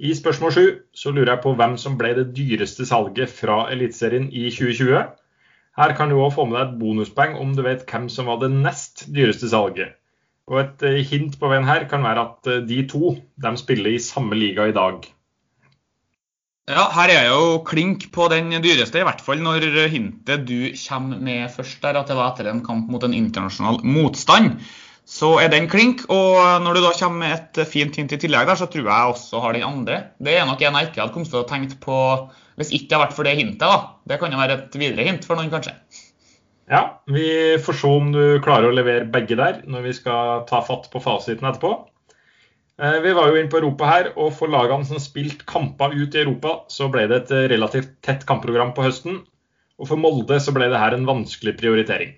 I 0.00 0.12
spørsmål 0.16 0.52
sju 0.52 0.66
så 0.96 1.14
lurer 1.16 1.32
jeg 1.34 1.42
på 1.46 1.54
hvem 1.56 1.78
som 1.80 1.96
ble 2.00 2.12
det 2.18 2.26
dyreste 2.36 2.84
salget 2.88 3.32
fra 3.32 3.62
Eliteserien 3.72 4.28
i 4.28 4.50
2020. 4.52 5.00
Her 5.80 5.94
kan 5.96 6.12
du 6.12 6.18
òg 6.20 6.34
få 6.36 6.44
med 6.48 6.58
deg 6.58 6.66
et 6.66 6.78
bonuspoeng 6.82 7.38
om 7.40 7.56
du 7.56 7.64
vet 7.64 7.86
hvem 7.88 8.10
som 8.12 8.28
var 8.28 8.42
det 8.42 8.52
nest 8.52 9.06
dyreste 9.08 9.48
salget. 9.52 9.96
Og 10.50 10.60
Et 10.60 10.86
eh, 10.90 11.00
hint 11.08 11.40
på 11.40 11.48
veien 11.48 11.68
her 11.68 11.88
kan 11.88 12.04
være 12.04 12.26
at 12.26 12.52
eh, 12.52 12.62
de 12.68 12.82
to 12.90 13.14
de 13.16 13.54
spiller 13.56 13.96
i 13.96 14.02
samme 14.02 14.36
liga 14.36 14.68
i 14.68 14.76
dag. 14.76 15.08
Ja, 16.70 16.84
her 16.94 17.10
er 17.10 17.24
jeg 17.24 17.30
jo 17.32 17.54
klink 17.66 18.04
på 18.14 18.28
den 18.30 18.52
dyreste, 18.62 19.00
i 19.00 19.06
hvert 19.06 19.22
fall 19.24 19.40
når 19.42 19.64
hintet 19.90 20.44
du 20.46 20.70
kommer 20.84 21.18
med 21.18 21.50
først 21.50 21.82
der, 21.82 21.98
at 21.98 22.12
det 22.12 22.18
var 22.18 22.30
etter 22.30 22.50
en 22.50 22.62
kamp 22.62 22.92
mot 22.92 23.02
en 23.06 23.16
internasjonal 23.16 23.82
motstand 23.82 24.60
så 25.10 25.32
er 25.42 25.50
den 25.50 25.66
klink. 25.70 26.04
Og 26.12 26.38
når 26.64 26.76
du 26.76 26.84
da 26.84 26.92
kommer 26.98 27.24
med 27.24 27.34
et 27.38 27.62
fint 27.68 27.96
hint 27.98 28.14
i 28.14 28.20
tillegg, 28.20 28.46
der, 28.46 28.58
så 28.58 28.68
tror 28.70 28.86
jeg 28.86 29.14
også 29.14 29.42
har 29.42 29.56
den 29.56 29.66
andre. 29.66 30.04
Det 30.22 30.36
er 30.36 30.46
nok 30.46 30.62
en 30.62 30.78
jeg 30.78 30.90
ikke 30.90 31.02
hadde 31.02 31.14
kommet 31.16 31.32
til 31.32 31.42
å 31.42 31.48
tenke 31.48 31.80
på 31.82 31.98
hvis 32.60 32.72
ikke 32.76 32.90
det 32.90 32.96
hadde 32.96 33.06
vært 33.06 33.16
for 33.16 33.26
det 33.26 33.36
hintet. 33.38 33.66
da. 33.66 33.96
Det 34.06 34.20
kan 34.20 34.32
jo 34.32 34.40
være 34.40 34.58
et 34.58 34.78
videre 34.78 35.06
hint 35.08 35.26
for 35.26 35.38
noen, 35.38 35.50
kanskje. 35.52 35.74
Ja, 36.70 36.82
vi 37.10 37.56
får 37.58 37.78
se 37.80 37.90
om 37.90 38.10
du 38.14 38.22
klarer 38.44 38.68
å 38.68 38.74
levere 38.76 39.08
begge 39.10 39.38
der 39.38 39.62
når 39.66 39.88
vi 39.88 39.94
skal 39.96 40.44
ta 40.46 40.60
fatt 40.62 40.86
på 40.92 41.02
fasiten 41.02 41.48
etterpå. 41.48 41.72
Eh, 42.80 43.00
vi 43.04 43.12
var 43.12 43.28
jo 43.28 43.36
inne 43.36 43.52
på 43.52 43.58
Europa 43.60 43.88
her, 43.90 44.06
og 44.16 44.30
for 44.32 44.48
lagene 44.48 44.86
som 44.88 45.00
spilte 45.02 45.44
kamper 45.48 45.92
ut 45.92 46.14
i 46.16 46.22
Europa, 46.22 46.62
så 46.72 46.88
ble 46.88 47.04
det 47.10 47.18
et 47.18 47.32
relativt 47.52 47.90
tett 48.06 48.24
kampprogram 48.28 48.72
på 48.72 48.86
høsten. 48.86 49.18
Og 49.80 49.88
for 49.90 50.00
Molde 50.00 50.38
så 50.40 50.54
ble 50.56 50.70
det 50.72 50.80
her 50.80 50.96
en 50.96 51.04
vanskelig 51.08 51.58
prioritering. 51.60 52.14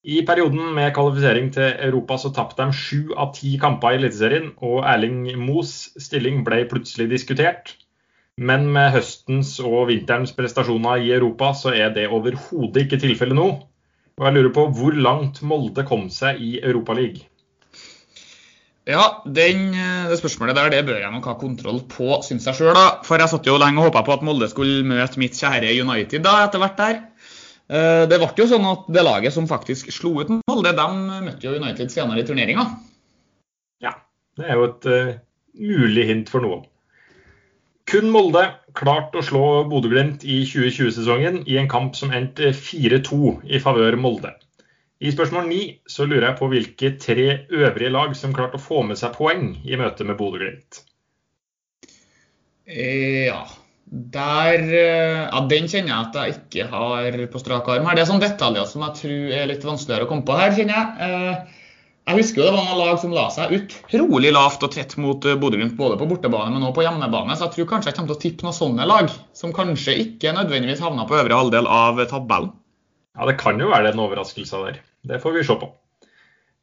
I 0.00 0.22
perioden 0.24 0.72
med 0.72 0.94
kvalifisering 0.96 1.50
til 1.52 1.74
Europa 1.84 2.16
så 2.16 2.30
tapte 2.32 2.64
de 2.64 2.72
sju 2.72 3.12
av 3.12 3.34
ti 3.36 3.58
kamper 3.60 3.92
i 3.92 3.98
Eliteserien, 4.00 4.54
og 4.64 4.86
Erling 4.88 5.26
Moes 5.36 5.90
stilling 6.00 6.40
ble 6.46 6.62
plutselig 6.70 7.10
diskutert. 7.10 7.74
Men 8.40 8.70
med 8.72 8.94
høstens 8.94 9.58
og 9.60 9.90
vinterens 9.90 10.32
prestasjoner 10.32 11.04
i 11.04 11.12
Europa 11.12 11.52
så 11.52 11.74
er 11.76 11.92
det 11.92 12.08
overhodet 12.08 12.86
ikke 12.86 13.02
tilfellet 13.04 13.36
nå. 13.36 13.50
Og 14.16 14.24
jeg 14.24 14.36
lurer 14.38 14.54
på 14.56 14.64
hvor 14.78 14.96
langt 14.96 15.42
Molde 15.44 15.84
kom 15.84 16.08
seg 16.08 16.40
i 16.40 16.54
Europaligaen. 16.62 17.28
Ja, 18.90 19.04
den, 19.22 19.70
det 20.10 20.16
spørsmålet 20.18 20.56
der 20.58 20.72
det 20.72 20.80
bør 20.88 20.98
jeg 20.98 21.12
nok 21.14 21.28
ha 21.30 21.36
kontroll 21.38 21.78
på, 21.86 22.16
syns 22.26 22.48
jeg 22.48 22.58
sjøl. 22.58 22.78
For 23.06 23.22
jeg 23.22 23.30
satt 23.30 23.46
jo 23.46 23.58
lenge 23.60 23.78
og 23.78 23.90
håpa 23.90 24.02
på 24.06 24.16
at 24.16 24.24
Molde 24.26 24.48
skulle 24.50 24.82
møte 24.88 25.20
mitt 25.22 25.38
kjære 25.38 25.70
United 25.78 26.24
da, 26.26 26.40
etter 26.48 26.62
hvert 26.62 26.80
der. 26.80 26.98
Eh, 27.70 28.04
det 28.10 28.18
ble 28.18 28.30
jo 28.34 28.48
sånn 28.50 28.66
at 28.66 28.88
det 28.90 29.04
laget 29.06 29.34
som 29.34 29.46
faktisk 29.50 29.92
slo 29.94 30.16
ut 30.18 30.32
Molde, 30.50 30.72
de 30.74 30.88
møtte 31.28 31.46
jo 31.46 31.54
United 31.60 31.92
senere 31.92 32.24
i 32.24 32.26
turneringa. 32.26 32.66
Ja, 33.84 33.94
det 34.40 34.48
er 34.48 34.58
jo 34.58 34.66
et 34.66 34.88
uh, 34.90 35.12
mulig 35.54 36.08
hint 36.08 36.32
for 36.32 36.42
noen. 36.42 36.66
Kun 37.90 38.10
Molde 38.14 38.42
klarte 38.78 39.18
å 39.18 39.26
slå 39.26 39.44
Bodø-Glimt 39.70 40.26
i 40.26 40.42
2020-sesongen 40.46 41.40
i 41.50 41.56
en 41.62 41.70
kamp 41.70 41.96
som 41.98 42.12
endte 42.14 42.50
4-2 42.54 43.38
i 43.50 43.62
favør 43.62 43.98
Molde. 43.98 44.34
I 45.00 45.14
spørsmål 45.14 45.46
9 45.48 45.60
så 45.88 46.04
lurer 46.04 46.26
jeg 46.26 46.36
på 46.36 46.46
hvilke 46.52 46.88
tre 47.00 47.26
øvrige 47.48 47.92
lag 47.94 48.12
som 48.18 48.34
klarte 48.36 48.58
å 48.58 48.60
få 48.60 48.82
med 48.84 48.98
seg 49.00 49.14
poeng 49.16 49.54
i 49.64 49.78
møte 49.80 50.04
med 50.04 50.18
Bodø-Glimt. 50.18 50.82
Ja, 52.68 53.46
der, 53.90 54.60
eh, 54.60 55.22
ja, 55.24 55.40
Den 55.48 55.70
kjenner 55.72 55.88
jeg 55.88 56.02
at 56.04 56.18
jeg 56.20 56.34
ikke 56.36 56.66
har 56.74 57.16
på 57.32 57.40
strak 57.40 57.70
arm. 57.72 57.86
her. 57.86 57.96
Det 57.96 58.02
er 58.02 58.10
sånne 58.10 58.28
detaljer 58.28 58.68
som 58.68 58.84
jeg 58.84 58.98
tror 59.00 59.32
er 59.38 59.48
litt 59.48 59.64
vanskeligere 59.64 60.04
å 60.04 60.10
komme 60.10 60.26
på 60.28 60.36
her. 60.36 60.52
kjenner 60.52 60.76
Jeg 60.76 61.08
eh, 61.08 61.56
Jeg 62.10 62.16
husker 62.20 62.42
jo 62.42 62.44
det 62.44 62.52
var 62.58 62.68
noen 62.68 62.78
lag 62.84 63.00
som 63.00 63.12
la 63.16 63.24
seg 63.30 63.56
utrolig 63.56 64.32
lavt 64.32 64.62
og 64.62 64.72
tett 64.74 64.96
mot 65.00 65.24
eh, 65.24 65.40
Bodø-Glimt 65.40 65.80
både 65.80 65.96
på 65.96 66.10
bortebane 66.12 66.52
men 66.52 66.68
også 66.68 66.76
på 66.76 66.84
hjemmebane. 66.84 67.38
Så 67.38 67.48
jeg 67.48 67.56
tror 67.56 67.70
kanskje 67.72 67.90
jeg 67.90 67.96
kommer 67.96 68.12
til 68.12 68.18
å 68.18 68.24
tippe 68.26 68.44
noen 68.44 68.58
sånne 68.60 68.86
lag, 68.86 69.08
som 69.32 69.56
kanskje 69.56 69.96
ikke 70.04 70.36
nødvendigvis 70.36 70.84
havna 70.84 71.08
på 71.08 71.16
øvre 71.16 71.40
halvdel 71.40 71.66
av 71.66 72.04
tabellen. 72.12 72.52
Ja, 73.16 73.26
Det 73.26 73.38
kan 73.40 73.58
jo 73.58 73.72
være 73.72 73.90
en 73.94 74.04
overraskelse 74.04 74.64
der. 74.68 74.80
Det 75.02 75.20
får 75.22 75.32
vi 75.32 75.44
se 75.44 75.56
på. 75.60 75.70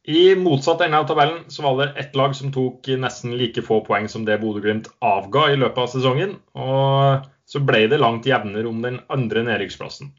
I 0.08 0.34
motsatt 0.40 0.80
ende 0.80 0.98
av 1.02 1.08
tabellen 1.08 1.42
så 1.52 1.62
var 1.66 1.74
det 1.80 2.00
ett 2.00 2.14
lag 2.16 2.32
som 2.36 2.52
tok 2.52 2.86
nesten 2.96 3.34
like 3.36 3.60
få 3.64 3.82
poeng 3.84 4.06
som 4.08 4.24
det 4.24 4.38
Bodø-Glimt 4.40 4.88
avga 5.04 5.50
i 5.52 5.58
løpet 5.58 5.82
av 5.82 5.90
sesongen. 5.92 6.38
Og 6.56 7.26
så 7.48 7.60
ble 7.60 7.82
det 7.92 8.00
langt 8.00 8.28
jevnere 8.28 8.70
om 8.70 8.80
den 8.84 9.02
andre 9.12 9.44
nedrykksplassen. 9.44 10.14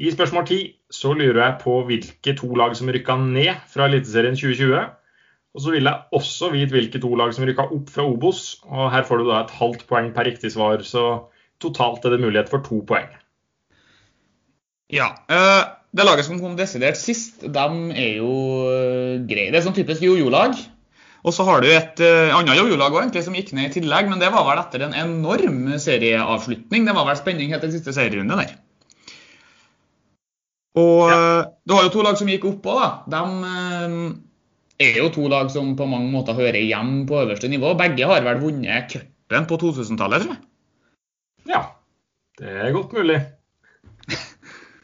I 0.00 0.12
spørsmål 0.12 0.44
10 0.44 0.60
så 0.92 1.14
lurer 1.16 1.40
jeg 1.40 1.58
på 1.62 1.78
hvilke 1.88 2.36
to 2.36 2.50
lag 2.56 2.76
som 2.76 2.92
rykka 2.92 3.16
ned 3.22 3.64
fra 3.72 3.88
Eliteserien 3.88 4.36
2020. 4.36 4.76
Og 5.56 5.64
så 5.64 5.72
vil 5.72 5.88
jeg 5.88 6.20
også 6.20 6.52
vite 6.52 6.76
hvilke 6.76 7.00
to 7.00 7.14
lag 7.16 7.32
som 7.36 7.48
rykka 7.48 7.70
opp 7.72 7.88
fra 7.96 8.04
Obos. 8.12 8.44
Og 8.68 8.92
her 8.92 9.08
får 9.08 9.22
du 9.22 9.28
da 9.30 9.40
et 9.40 9.56
halvt 9.56 9.88
poeng 9.88 10.12
per 10.16 10.28
riktig 10.28 10.52
svar, 10.52 10.84
så 10.84 11.06
totalt 11.64 12.04
er 12.04 12.16
det 12.16 12.22
mulighet 12.22 12.52
for 12.52 12.64
to 12.64 12.84
poeng. 12.84 13.08
Ja. 14.92 15.14
Øh 15.32 15.79
det 15.90 16.06
laget 16.06 16.26
som 16.26 16.38
kom 16.38 16.54
desidert 16.58 16.98
sist, 16.98 17.42
de 17.42 17.66
er 17.98 18.20
jo 18.20 18.30
uh, 18.62 19.16
greie. 19.26 19.50
Det 19.50 19.58
er 19.58 19.64
sånn 19.64 19.74
typisk 19.74 20.04
jojo-lag. 20.06 20.54
Og 21.20 21.34
så 21.36 21.44
har 21.44 21.60
du 21.60 21.68
et 21.68 22.00
uh, 22.00 22.30
annet 22.36 22.56
jojo-lag 22.60 23.16
som 23.24 23.36
gikk 23.36 23.50
ned 23.56 23.68
i 23.68 23.80
tillegg, 23.80 24.08
men 24.08 24.22
det 24.22 24.30
var 24.32 24.46
vel 24.46 24.62
etter 24.62 24.86
en 24.86 24.94
enorm 24.96 25.66
serieavslutning. 25.82 26.86
Det 26.86 26.94
var 26.96 27.08
vel 27.10 27.18
spenning 27.18 27.50
helt 27.52 27.66
til 27.66 27.74
siste 27.74 27.94
serierunde 27.96 28.38
der. 28.38 28.54
Og 30.78 31.10
ja. 31.10 31.18
uh, 31.18 31.50
du 31.66 31.74
har 31.74 31.88
jo 31.88 31.94
to 31.96 32.06
lag 32.06 32.20
som 32.20 32.30
gikk 32.30 32.46
opp 32.52 32.70
òg, 32.70 32.80
da. 33.10 33.18
De 33.18 33.50
uh, 33.50 34.06
er 34.80 35.02
jo 35.02 35.10
to 35.12 35.26
lag 35.32 35.50
som 35.52 35.74
på 35.76 35.90
mange 35.90 36.12
måter 36.14 36.38
hører 36.38 36.62
hjem 36.62 37.02
på 37.10 37.18
øverste 37.24 37.50
nivå. 37.50 37.74
Begge 37.82 38.06
har 38.08 38.22
vel 38.24 38.40
vunnet 38.46 38.94
cupen 38.94 39.50
på 39.50 39.58
2000-tallet, 39.66 40.22
tror 40.22 40.38
jeg. 40.38 40.46
Ja, 41.50 41.64
det 42.38 42.54
er 42.62 42.74
godt 42.78 42.94
mulig. 42.94 43.18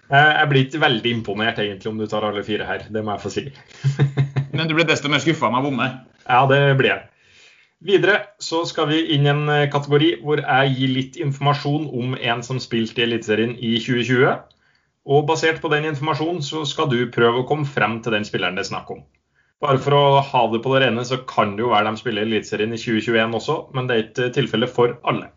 Jeg 0.06 0.48
blir 0.50 0.66
ikke 0.66 0.80
veldig 0.82 1.12
imponert 1.18 1.58
egentlig 1.58 1.90
om 1.90 1.98
du 1.98 2.06
tar 2.10 2.24
alle 2.28 2.44
fire 2.46 2.66
her, 2.68 2.86
det 2.94 3.02
må 3.02 3.16
jeg 3.16 3.24
få 3.24 3.32
si. 3.34 3.44
Men 4.56 4.68
du 4.68 4.76
blir 4.76 4.86
desto 4.88 5.10
mer 5.10 5.22
skuffa 5.22 5.48
om 5.48 5.56
jeg 5.58 5.66
bommer? 5.66 5.96
Ja, 6.26 6.44
det 6.50 6.60
blir 6.78 6.92
jeg. 6.92 7.06
Videre 7.86 8.20
så 8.40 8.62
skal 8.64 8.88
vi 8.88 9.02
inn 9.14 9.26
i 9.26 9.30
en 9.30 9.50
eh, 9.52 9.68
kategori 9.70 10.14
hvor 10.24 10.40
jeg 10.40 10.76
gir 10.78 10.92
litt 10.94 11.18
informasjon 11.20 11.90
om 11.92 12.14
en 12.16 12.40
som 12.46 12.60
spilte 12.62 13.02
i 13.02 13.04
Eliteserien 13.04 13.52
i 13.58 13.74
2020. 13.82 14.30
Og 15.06 15.26
basert 15.28 15.60
på 15.62 15.70
den 15.70 15.84
informasjonen 15.90 16.40
så 16.42 16.64
skal 16.66 16.88
du 16.90 16.98
prøve 17.12 17.42
å 17.42 17.46
komme 17.48 17.68
frem 17.68 18.00
til 18.02 18.16
den 18.16 18.24
spilleren 18.26 18.56
det 18.56 18.64
er 18.64 18.70
snakk 18.72 18.90
om. 18.94 19.04
Bare 19.62 19.80
for 19.80 19.96
å 19.96 20.20
ha 20.24 20.42
det 20.52 20.62
på 20.64 20.72
det 20.72 20.82
rene, 20.82 21.04
så 21.08 21.20
kan 21.28 21.54
det 21.56 21.64
jo 21.64 21.72
være 21.72 21.92
de 21.92 22.00
spiller 22.00 22.26
Eliteserien 22.26 22.74
i 22.76 22.80
2021 22.80 23.36
også, 23.38 23.58
men 23.76 23.88
det 23.88 23.96
er 23.96 24.04
ikke 24.06 24.32
tilfellet 24.36 24.72
for 24.72 24.96
alle. 25.08 25.30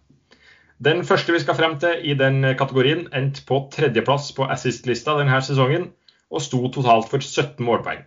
Den 0.79 1.01
første 1.03 1.33
vi 1.35 1.39
skal 1.43 1.57
frem 1.57 1.73
til 1.79 2.05
i 2.07 2.13
den 2.15 2.37
kategorien, 2.55 3.01
endte 3.11 3.41
på 3.47 3.57
tredjeplass 3.73 4.29
på 4.37 4.45
assist-lista 4.47 5.17
denne 5.17 5.41
sesongen 5.43 5.89
og 6.31 6.43
sto 6.45 6.61
totalt 6.71 7.09
for 7.11 7.19
17 7.19 7.59
målpoeng. 7.67 8.05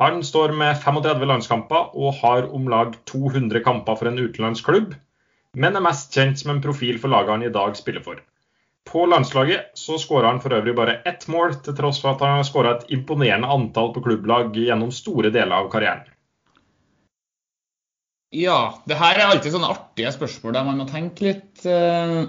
Han 0.00 0.18
står 0.26 0.56
med 0.58 0.80
35 0.82 1.28
landskamper 1.30 1.94
og 1.94 2.18
har 2.18 2.48
om 2.50 2.66
lag 2.72 2.96
200 3.06 3.62
kamper 3.62 4.00
for 4.00 4.10
en 4.10 4.18
utenlandsk 4.18 4.66
klubb, 4.66 4.98
men 5.54 5.78
er 5.78 5.86
mest 5.86 6.10
kjent 6.18 6.42
som 6.42 6.50
en 6.56 6.62
profil 6.64 6.98
for 6.98 7.14
laget 7.14 7.36
han 7.36 7.46
i 7.46 7.54
dag 7.54 7.78
spiller 7.78 8.02
for. 8.02 8.18
På 8.90 9.06
landslaget 9.06 9.70
så 9.78 9.98
skåra 10.02 10.32
han 10.32 10.42
for 10.42 10.56
øvrig 10.56 10.74
bare 10.74 10.98
ett 11.06 11.28
mål, 11.30 11.60
til 11.62 11.78
tross 11.78 12.02
for 12.02 12.16
at 12.16 12.26
han 12.26 12.40
har 12.40 12.48
skåra 12.48 12.74
et 12.74 12.90
imponerende 12.96 13.54
antall 13.54 13.94
på 13.94 14.02
klubblag 14.02 14.56
gjennom 14.58 14.90
store 14.90 15.30
deler 15.30 15.62
av 15.62 15.70
karrieren. 15.70 16.10
Ja, 18.36 18.58
det 18.86 18.98
her 19.00 19.18
er 19.18 19.32
alltid 19.32 19.56
sånne 19.56 19.72
artige 19.72 20.12
spørsmål 20.14 20.54
der 20.54 20.68
man 20.68 20.78
må 20.78 20.86
tenke 20.90 21.26
litt. 21.26 21.64
Eh, 21.66 22.20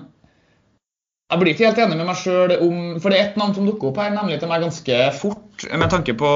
jeg 1.32 1.40
blir 1.40 1.54
ikke 1.54 1.70
helt 1.70 1.82
enig 1.84 2.00
med 2.00 2.10
meg 2.10 2.18
sjøl 2.20 2.52
om 2.58 2.80
For 3.00 3.14
det 3.14 3.20
er 3.20 3.30
ett 3.30 3.38
navn 3.40 3.54
som 3.56 3.68
dukker 3.70 3.92
opp 3.92 4.02
her, 4.02 4.10
nemlig 4.16 4.42
til 4.42 4.50
meg 4.52 4.66
ganske 4.66 4.98
fort, 5.16 5.68
med 5.70 5.94
tanke 5.94 6.18
på 6.18 6.32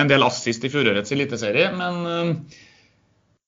en 0.00 0.10
del 0.10 0.24
assist 0.26 0.64
i 0.64 0.72
fjorårets 0.72 1.12
eliteserie. 1.14 1.68
Men 1.76 2.00
eh, 2.08 2.58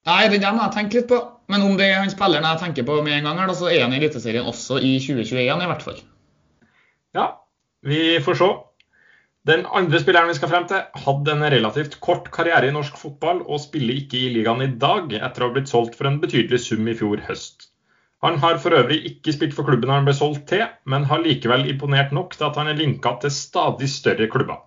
Nei, 0.09 0.23
den 0.33 0.43
der 0.43 0.55
må 0.55 0.65
jeg 0.67 0.75
tenke 0.75 0.99
litt 0.99 1.11
på. 1.13 1.21
Men 1.53 1.63
om 1.67 1.77
det 1.79 1.87
er 1.91 2.01
han 2.01 2.11
spilleren 2.11 2.47
jeg 2.49 2.61
tenker 2.63 2.87
på 2.89 2.99
med 3.07 3.15
en 3.19 3.29
gang, 3.29 3.39
her, 3.39 3.53
så 3.55 3.69
er 3.71 3.85
han 3.85 3.95
i 3.95 4.01
Eliteserien 4.01 4.49
også 4.49 4.81
i 4.83 4.97
2021, 5.03 5.63
i 5.63 5.71
hvert 5.71 5.85
fall. 5.85 6.01
Ja, 7.15 7.27
vi 7.87 8.03
får 8.25 8.39
se. 8.41 8.49
Den 9.49 9.65
andre 9.67 9.99
spilleren 9.99 10.31
vi 10.31 10.37
skal 10.39 10.51
frem 10.53 10.67
til, 10.71 10.85
hadde 11.05 11.33
en 11.33 11.43
relativt 11.51 11.97
kort 12.05 12.29
karriere 12.35 12.69
i 12.69 12.75
norsk 12.75 12.95
fotball 13.01 13.41
og 13.43 13.59
spiller 13.65 13.99
ikke 13.99 14.21
i 14.21 14.29
ligaen 14.37 14.63
i 14.63 14.71
dag, 14.85 15.11
etter 15.19 15.43
å 15.43 15.49
ha 15.49 15.55
blitt 15.57 15.73
solgt 15.73 15.97
for 15.99 16.07
en 16.07 16.21
betydelig 16.23 16.61
sum 16.63 16.87
i 16.87 16.95
fjor 16.95 17.25
høst. 17.27 17.67
Han 18.23 18.39
har 18.39 18.61
for 18.63 18.79
øvrig 18.79 19.01
ikke 19.09 19.35
spilt 19.35 19.57
for 19.57 19.67
klubben 19.67 19.91
han 19.91 20.07
ble 20.07 20.15
solgt 20.15 20.47
til, 20.53 20.63
men 20.87 21.09
har 21.11 21.25
likevel 21.25 21.67
imponert 21.73 22.15
nok 22.15 22.37
til 22.39 22.47
at 22.47 22.61
han 22.61 22.71
er 22.71 22.79
linka 22.79 23.17
til 23.25 23.35
stadig 23.35 23.91
større 23.91 24.31
klubber. 24.31 24.63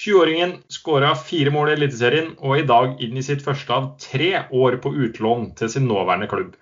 20-åringen 0.00 0.58
skåra 0.72 1.12
fire 1.16 1.52
mål 1.52 1.74
i 1.74 1.76
Eliteserien 1.76 2.32
og 2.38 2.56
er 2.56 2.62
i 2.62 2.68
dag 2.72 2.98
inn 3.04 3.20
i 3.20 3.24
sitt 3.24 3.44
første 3.44 3.72
av 3.72 3.90
tre 4.00 4.32
år 4.48 4.80
på 4.80 4.92
utlån 4.96 5.50
til 5.60 5.72
sin 5.72 5.88
nåværende 5.88 6.28
klubb. 6.32 6.56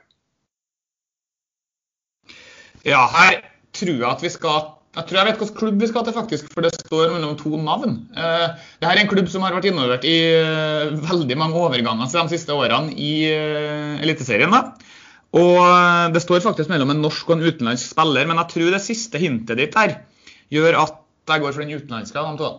Ja, 2.82 3.06
her 3.14 3.38
tror 3.74 3.94
jeg 3.94 4.10
at 4.10 4.22
vi 4.26 4.30
skal 4.34 4.74
jeg 4.94 5.06
tror 5.08 5.18
jeg 5.18 5.26
vet 5.26 5.40
hvilken 5.40 5.58
klubb 5.58 5.80
vi 5.82 5.88
skal 5.90 6.04
til, 6.06 6.14
faktisk, 6.14 6.50
for 6.54 6.62
det 6.62 6.70
står 6.76 7.10
mellom 7.10 7.34
to 7.38 7.58
navn. 7.58 7.96
Eh, 8.14 8.44
Dette 8.78 8.92
er 8.92 9.00
en 9.02 9.10
klubb 9.10 9.30
som 9.32 9.42
har 9.42 9.56
vært 9.56 9.66
involvert 9.66 10.06
i 10.06 10.16
eh, 10.30 10.92
veldig 11.02 11.38
mange 11.40 11.58
overganger 11.58 12.12
de 12.14 12.24
siste 12.30 12.54
årene 12.54 12.94
i 12.94 13.14
eh, 13.26 14.04
Eliteserien. 14.04 14.54
Og 15.34 16.14
Det 16.14 16.22
står 16.22 16.44
faktisk 16.44 16.70
mellom 16.70 16.94
en 16.94 17.02
norsk 17.02 17.26
og 17.26 17.40
en 17.40 17.48
utenlandsk 17.48 17.90
spiller, 17.90 18.30
men 18.30 18.38
jeg 18.38 18.52
tror 18.52 18.70
det 18.76 18.84
siste 18.84 19.18
hintet 19.18 19.58
ditt 19.58 19.74
her 19.74 19.96
gjør 20.54 20.78
at 20.84 21.02
jeg 21.26 21.42
går 21.42 21.56
for 21.56 21.64
den 21.64 21.74
utenlandske 21.74 22.24
de. 22.38 22.54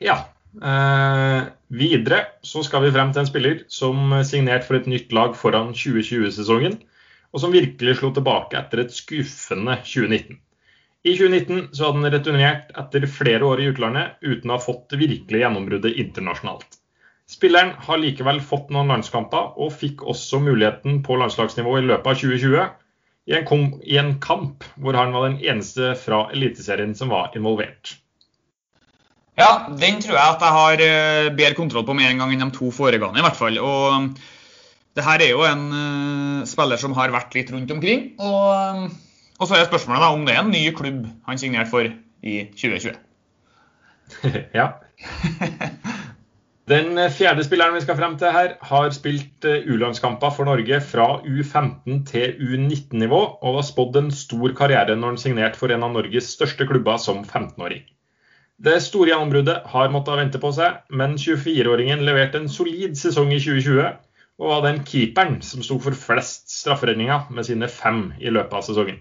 Ja. 0.00 0.18
Eh, 0.58 1.40
videre 1.68 2.24
så 2.40 2.64
skal 2.64 2.86
vi 2.86 2.94
frem 2.96 3.12
til 3.12 3.26
en 3.26 3.28
spiller 3.28 3.62
som 3.68 4.16
signerte 4.24 4.64
for 4.64 4.80
et 4.80 4.88
nytt 4.88 5.12
lag 5.12 5.36
foran 5.36 5.74
2020-sesongen, 5.76 6.80
og 7.28 7.44
som 7.44 7.52
virkelig 7.52 7.98
slo 8.00 8.14
tilbake 8.16 8.56
etter 8.56 8.86
et 8.86 8.94
skuffende 8.96 9.76
2019. 9.84 10.40
I 11.06 11.14
2019 11.14 11.68
så 11.76 11.86
hadde 11.86 12.00
han 12.00 12.12
returnert 12.12 12.72
etter 12.80 13.06
flere 13.10 13.46
år 13.46 13.62
i 13.62 13.68
utlandet 13.70 14.18
uten 14.24 14.50
å 14.50 14.56
ha 14.56 14.62
fått 14.62 14.88
det 14.90 14.98
virkelige 14.98 15.44
gjennombruddet 15.44 16.00
internasjonalt. 16.02 16.78
Spilleren 17.28 17.74
har 17.84 18.00
likevel 18.00 18.40
fått 18.42 18.72
noen 18.72 18.90
landskamper, 18.90 19.52
og 19.60 19.74
fikk 19.76 20.02
også 20.08 20.40
muligheten 20.42 21.02
på 21.04 21.18
landslagsnivå 21.20 21.76
i 21.78 21.84
løpet 21.84 22.10
av 22.10 22.20
2020, 22.22 22.68
i 23.28 23.36
en, 23.36 23.64
i 23.84 23.98
en 24.00 24.14
kamp 24.24 24.64
hvor 24.80 24.96
han 24.96 25.12
var 25.12 25.28
den 25.28 25.40
eneste 25.44 25.92
fra 26.00 26.24
Eliteserien 26.32 26.94
som 26.96 27.12
var 27.12 27.36
involvert. 27.36 27.98
Ja, 29.38 29.68
den 29.68 30.00
tror 30.02 30.16
jeg 30.16 30.24
at 30.24 30.42
jeg 30.42 30.56
har 30.56 30.82
eh, 30.82 31.28
bedre 31.36 31.54
kontroll 31.54 31.84
på 31.86 31.94
med 31.94 32.08
en 32.08 32.24
gang 32.24 32.32
enn 32.34 32.48
de 32.48 32.56
to 32.56 32.72
foregående, 32.74 33.20
i 33.20 33.26
hvert 33.26 33.38
fall. 33.38 33.60
Og 33.60 34.08
det 34.98 35.04
her 35.06 35.22
er 35.22 35.30
jo 35.30 35.44
en 35.46 35.68
uh, 35.70 36.46
spiller 36.48 36.80
som 36.80 36.96
har 36.96 37.12
vært 37.14 37.36
litt 37.36 37.52
rundt 37.54 37.70
omkring. 37.70 38.08
og 38.18 38.88
og 39.38 39.46
så 39.46 39.56
er 39.56 39.68
spørsmålet 39.68 40.02
da 40.02 40.12
om 40.14 40.26
det 40.26 40.34
er 40.34 40.42
en 40.44 40.52
ny 40.54 40.64
klubb 40.76 41.06
han 41.28 41.38
signerte 41.40 41.70
for 41.70 41.86
i 42.22 42.38
2020. 42.52 42.96
ja. 44.58 44.72
Den 46.68 46.98
fjerde 47.14 47.44
spilleren 47.46 47.76
vi 47.78 47.80
skal 47.80 47.96
frem 47.96 48.16
til 48.20 48.34
her, 48.34 48.56
har 48.60 48.90
spilt 48.92 49.46
eh, 49.48 49.64
U-landskamper 49.72 50.34
for 50.36 50.44
Norge 50.44 50.80
fra 50.84 51.06
U15 51.24 52.02
til 52.10 52.34
U19-nivå, 52.44 53.20
og 53.40 53.54
var 53.56 53.64
spådd 53.64 53.96
en 54.02 54.10
stor 54.12 54.52
karriere 54.58 54.96
når 54.96 55.14
han 55.14 55.22
signerte 55.22 55.60
for 55.60 55.72
en 55.72 55.86
av 55.86 55.94
Norges 55.94 56.28
største 56.34 56.66
klubber 56.68 57.00
som 57.00 57.22
15-åring. 57.22 57.86
Det 58.58 58.76
store 58.84 59.14
gjennombruddet 59.14 59.70
har 59.72 59.94
måttet 59.94 60.20
vente 60.20 60.42
på 60.42 60.50
seg, 60.52 60.82
men 60.90 61.16
24-åringen 61.16 62.04
leverte 62.04 62.42
en 62.42 62.52
solid 62.52 62.98
sesong 63.00 63.32
i 63.32 63.40
2020, 63.40 63.88
og 64.38 64.52
var 64.52 64.64
den 64.66 64.82
keeperen 64.84 65.40
som 65.46 65.64
sto 65.64 65.78
for 65.82 65.96
flest 65.96 66.50
strafferedninger 66.52 67.30
med 67.32 67.48
sine 67.48 67.70
fem 67.72 68.10
i 68.20 68.34
løpet 68.34 68.60
av 68.60 68.66
sesongen. 68.66 69.00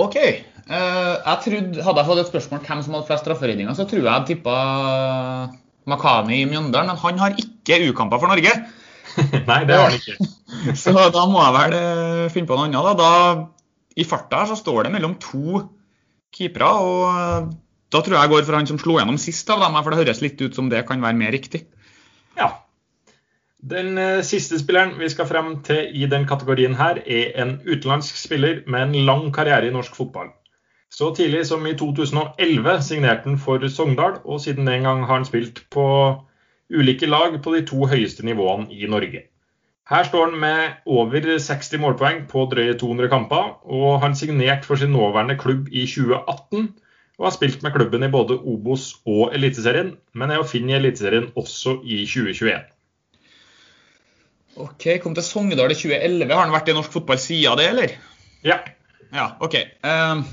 OK. 0.00 0.16
Uh, 0.62 1.16
jeg 1.18 1.38
trodde, 1.44 1.82
Hadde 1.84 2.00
jeg 2.00 2.08
fått 2.08 2.20
et 2.22 2.30
spørsmål 2.30 2.62
hvem 2.64 2.84
som 2.84 2.94
hadde 2.96 3.08
flest 3.08 3.26
strafferedninger, 3.26 3.74
så 3.76 3.86
tror 3.88 4.00
jeg 4.00 4.12
jeg 4.12 4.28
tippa 4.30 4.54
Makani 5.90 6.42
i 6.42 6.48
Mjøndalen. 6.48 6.92
Men 6.92 7.02
han 7.02 7.20
har 7.20 7.36
ikke 7.36 7.80
U-kamper 7.90 8.22
for 8.22 8.32
Norge. 8.32 8.54
Nei, 9.50 9.60
det 9.68 9.76
har 9.76 9.90
han 9.90 9.98
ikke. 9.98 10.30
så 10.82 10.94
da 10.94 11.26
må 11.28 11.42
jeg 11.42 11.56
vel 11.58 11.76
uh, 11.76 12.30
finne 12.32 12.48
på 12.48 12.58
noe 12.58 12.70
annet. 12.70 12.92
Da. 12.92 12.94
da 13.02 14.00
I 14.00 14.08
farta 14.08 14.42
her 14.42 14.52
så 14.52 14.58
står 14.60 14.86
det 14.86 14.94
mellom 14.96 15.18
to 15.22 15.64
keepere. 16.32 16.70
og 16.72 17.04
uh, 17.12 17.52
Da 17.92 18.00
tror 18.00 18.16
jeg 18.16 18.24
jeg 18.24 18.34
går 18.36 18.48
for 18.48 18.60
han 18.60 18.70
som 18.70 18.80
slo 18.80 18.98
gjennom 19.00 19.20
sist 19.20 19.50
av 19.52 19.64
dem, 19.64 19.78
for 19.82 19.92
det 19.92 20.04
høres 20.04 20.24
litt 20.24 20.40
ut 20.40 20.56
som 20.56 20.72
det 20.72 20.86
kan 20.88 21.02
være 21.04 21.18
mer 21.18 21.34
riktig. 21.34 21.66
Ja. 22.38 22.54
Den 23.62 23.98
siste 24.26 24.58
spilleren 24.58 24.96
vi 24.98 25.08
skal 25.12 25.28
frem 25.28 25.52
til 25.62 25.90
i 25.94 26.06
den 26.10 26.24
kategorien 26.26 26.74
her, 26.74 26.98
er 27.06 27.36
en 27.42 27.60
utenlandsk 27.62 28.16
spiller 28.18 28.64
med 28.66 28.88
en 28.88 29.04
lang 29.06 29.28
karriere 29.34 29.68
i 29.68 29.74
norsk 29.74 29.94
fotball. 29.94 30.32
Så 30.90 31.12
tidlig 31.16 31.46
som 31.46 31.66
i 31.66 31.76
2011 31.78 32.82
signerte 32.84 33.30
han 33.30 33.38
for 33.38 33.62
Sogndal, 33.68 34.18
og 34.24 34.40
siden 34.40 34.66
den 34.66 34.82
gang 34.82 35.06
har 35.06 35.14
han 35.14 35.24
spilt 35.24 35.62
på 35.70 35.84
ulike 36.74 37.06
lag 37.06 37.38
på 37.42 37.54
de 37.54 37.62
to 37.68 37.86
høyeste 37.86 38.26
nivåene 38.26 38.66
i 38.74 38.90
Norge. 38.90 39.22
Her 39.88 40.04
står 40.04 40.30
han 40.30 40.40
med 40.40 40.82
over 40.86 41.38
60 41.38 41.78
målpoeng 41.80 42.26
på 42.28 42.44
drøye 42.50 42.74
200 42.78 43.08
kamper, 43.08 43.56
og 43.64 44.00
han 44.02 44.14
signerte 44.16 44.66
for 44.66 44.76
sin 44.76 44.92
nåværende 44.92 45.38
klubb 45.38 45.68
i 45.70 45.86
2018. 45.86 46.68
Og 47.18 47.26
har 47.26 47.34
spilt 47.38 47.62
med 47.62 47.72
klubben 47.72 48.02
i 48.02 48.10
både 48.10 48.38
Obos 48.38 48.94
og 49.06 49.34
Eliteserien, 49.34 49.94
men 50.14 50.30
er 50.30 50.40
å 50.42 50.48
finne 50.48 50.72
i 50.72 50.78
Eliteserien 50.80 51.30
også 51.36 51.78
i 51.84 52.04
2021. 52.08 52.62
OK, 54.60 54.86
kom 55.02 55.16
til 55.16 55.24
Sogndal 55.24 55.72
i 55.72 55.78
2011. 55.78 56.28
Har 56.32 56.44
han 56.44 56.54
vært 56.54 56.68
i 56.68 56.76
norsk 56.76 56.92
fotball 56.92 57.20
siden 57.20 57.60
det, 57.60 57.70
eller? 57.72 57.96
Ja. 58.44 58.60
Ja, 59.12 59.30
OK. 59.44 59.56
Uh, 59.84 60.24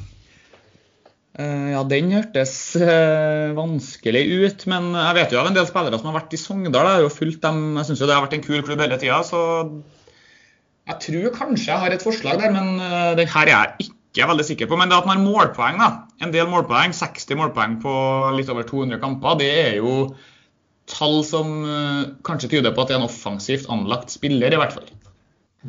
Eh, 1.39 1.69
ja, 1.71 1.83
den 1.88 2.09
hørtes 2.11 2.53
uh, 2.81 3.53
vanskelig 3.55 4.23
ut, 4.27 4.65
men 4.71 4.89
jeg 4.91 5.15
vet 5.15 5.31
jo 5.33 5.39
av 5.39 5.47
en 5.47 5.55
del 5.55 5.67
spillere 5.69 5.99
som 5.99 6.09
har 6.09 6.17
vært 6.17 6.33
i 6.35 6.39
Sogndal. 6.41 6.83
Jeg 6.83 6.97
har 6.97 7.05
jo 7.05 7.13
fulgt 7.13 7.45
dem, 7.45 7.61
jeg 7.77 7.88
syns 7.88 8.01
det 8.01 8.11
har 8.11 8.25
vært 8.25 8.35
en 8.35 8.43
kul 8.43 8.59
klubb 8.65 8.83
hele 8.83 8.97
tida, 8.99 9.21
så 9.23 9.43
jeg 10.89 10.97
tror 11.05 11.29
kanskje 11.38 11.69
jeg 11.69 11.83
har 11.83 11.95
et 11.95 12.03
forslag 12.03 12.41
der, 12.41 12.51
men 12.55 12.81
uh, 12.81 13.13
den 13.15 13.29
her 13.31 13.45
er 13.45 13.53
jeg 13.53 13.88
ikke 13.88 14.27
veldig 14.33 14.47
sikker 14.49 14.67
på. 14.67 14.81
Men 14.81 14.91
det 14.91 14.97
at 14.97 15.07
man 15.07 15.21
har 15.21 15.29
målpoeng, 15.29 15.79
da, 15.79 15.89
en 16.25 16.35
del 16.35 16.49
målpoeng, 16.51 16.97
60 16.97 17.39
målpoeng 17.39 17.79
på 17.85 17.93
litt 18.35 18.51
over 18.51 18.67
200 18.67 18.99
kamper, 18.99 19.39
det 19.39 19.49
er 19.61 19.73
jo 19.79 19.93
tall 20.91 21.22
som 21.27 21.53
kanskje 22.27 22.50
tyder 22.55 22.74
på 22.74 22.84
at 22.84 22.89
det 22.89 22.98
er 22.98 23.01
en 23.03 23.10
offensivt 23.10 23.69
anlagt 23.72 24.12
spiller, 24.13 24.51
i 24.53 24.60
hvert 24.60 24.75
fall. 24.75 24.89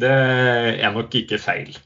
Det 0.01 0.11
er 0.11 0.93
nok 0.95 1.15
ikke 1.19 1.39
feil. 1.43 1.77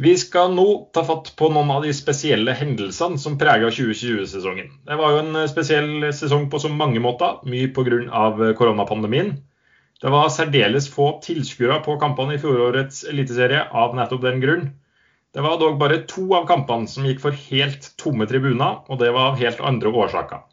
Vi 0.00 0.12
skal 0.16 0.54
nå 0.54 0.66
ta 0.94 1.02
fatt 1.04 1.32
på 1.36 1.50
noen 1.52 1.70
av 1.74 1.82
de 1.84 1.90
spesielle 1.92 2.54
hendelsene 2.56 3.18
som 3.20 3.36
prega 3.40 3.68
2020-sesongen. 3.68 4.70
Det 4.86 4.96
var 4.96 5.12
jo 5.12 5.22
en 5.24 5.36
eh, 5.42 5.48
spesiell 5.50 6.06
sesong 6.16 6.46
på 6.52 6.60
så 6.62 6.70
mange 6.72 7.02
måter, 7.04 7.40
mye 7.44 7.68
pga. 7.74 7.98
Eh, 8.06 8.52
koronapandemien. 8.56 9.34
Det 10.00 10.12
var 10.14 10.30
særdeles 10.32 10.88
få 10.88 11.10
tilskuere 11.26 11.82
på 11.84 11.98
kampene 12.00 12.38
i 12.38 12.40
fjorårets 12.40 13.02
eliteserie 13.10 13.66
av 13.76 13.92
nettopp 13.98 14.24
den 14.24 14.40
grunn. 14.40 14.70
Det 15.36 15.44
var 15.44 15.60
dog 15.60 15.76
bare 15.82 16.00
to 16.08 16.24
av 16.38 16.48
kampene 16.48 16.88
som 16.88 17.04
gikk 17.04 17.20
for 17.26 17.36
helt 17.50 17.90
tomme 18.00 18.24
tribuner, 18.30 18.80
og 18.88 19.02
det 19.02 19.12
var 19.12 19.34
av 19.34 19.42
helt 19.42 19.60
andre 19.60 19.92
årsaker. 19.92 20.46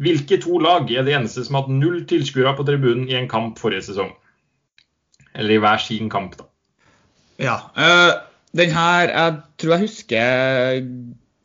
Hvilke 0.00 0.40
to 0.40 0.58
lag 0.62 0.88
er 0.90 1.04
det 1.04 1.12
eneste 1.16 1.44
som 1.44 1.58
har 1.58 1.66
hatt 1.66 1.76
null 1.76 2.02
tilskuere 2.08 2.54
på 2.56 2.64
tribunen 2.68 3.08
i 3.10 3.18
en 3.18 3.28
kamp 3.28 3.60
forrige 3.60 3.90
sesong? 3.90 4.14
Eller 5.34 5.58
i 5.58 5.60
hver 5.62 5.82
sin 5.82 6.08
kamp, 6.12 6.38
da. 6.38 6.48
Ja, 7.40 7.56
øh 7.76 8.26
den 8.56 8.70
her, 8.74 9.08
Jeg 9.08 9.36
tror 9.58 9.72
jeg 9.76 9.80
husker 9.86 10.80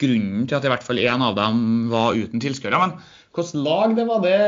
grunnen 0.01 0.47
til 0.47 0.57
at 0.57 0.65
i 0.65 0.71
hvert 0.71 0.83
fall 0.83 0.99
én 0.99 1.23
av 1.23 1.35
dem 1.37 1.91
var 1.91 2.17
uten 2.17 2.41
tilskuere. 2.41 2.79
Men 2.81 2.97
hvilket 3.35 3.61
lag 3.61 3.95
det 3.97 4.07
var, 4.09 4.23
det 4.25 4.39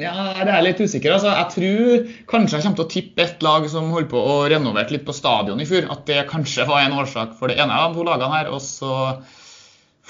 ja, 0.00 0.14
Jeg 0.38 0.48
er 0.48 0.64
litt 0.64 0.80
usikker. 0.80 1.12
Altså, 1.12 1.32
jeg 1.34 1.50
tror 1.56 2.06
kanskje 2.30 2.56
jeg 2.56 2.64
kommer 2.64 2.78
til 2.78 2.86
å 2.86 2.92
tippe 2.94 3.24
et 3.26 3.42
lag 3.44 3.66
som 3.68 3.90
holdt 3.92 4.12
på 4.12 4.20
å 4.20 4.36
renovere 4.48 4.94
litt 4.94 5.04
på 5.06 5.16
stadion 5.16 5.60
i 5.60 5.68
fjor. 5.68 5.90
At 5.92 6.06
det 6.08 6.24
kanskje 6.30 6.68
var 6.70 6.84
en 6.84 6.96
årsak 7.02 7.34
for 7.38 7.50
det 7.50 7.58
ene 7.58 7.74
av 7.74 7.92
de 7.92 7.98
to 7.98 8.06
lagene 8.06 8.32
her. 8.32 8.52
Og 8.54 8.62
så 8.64 8.94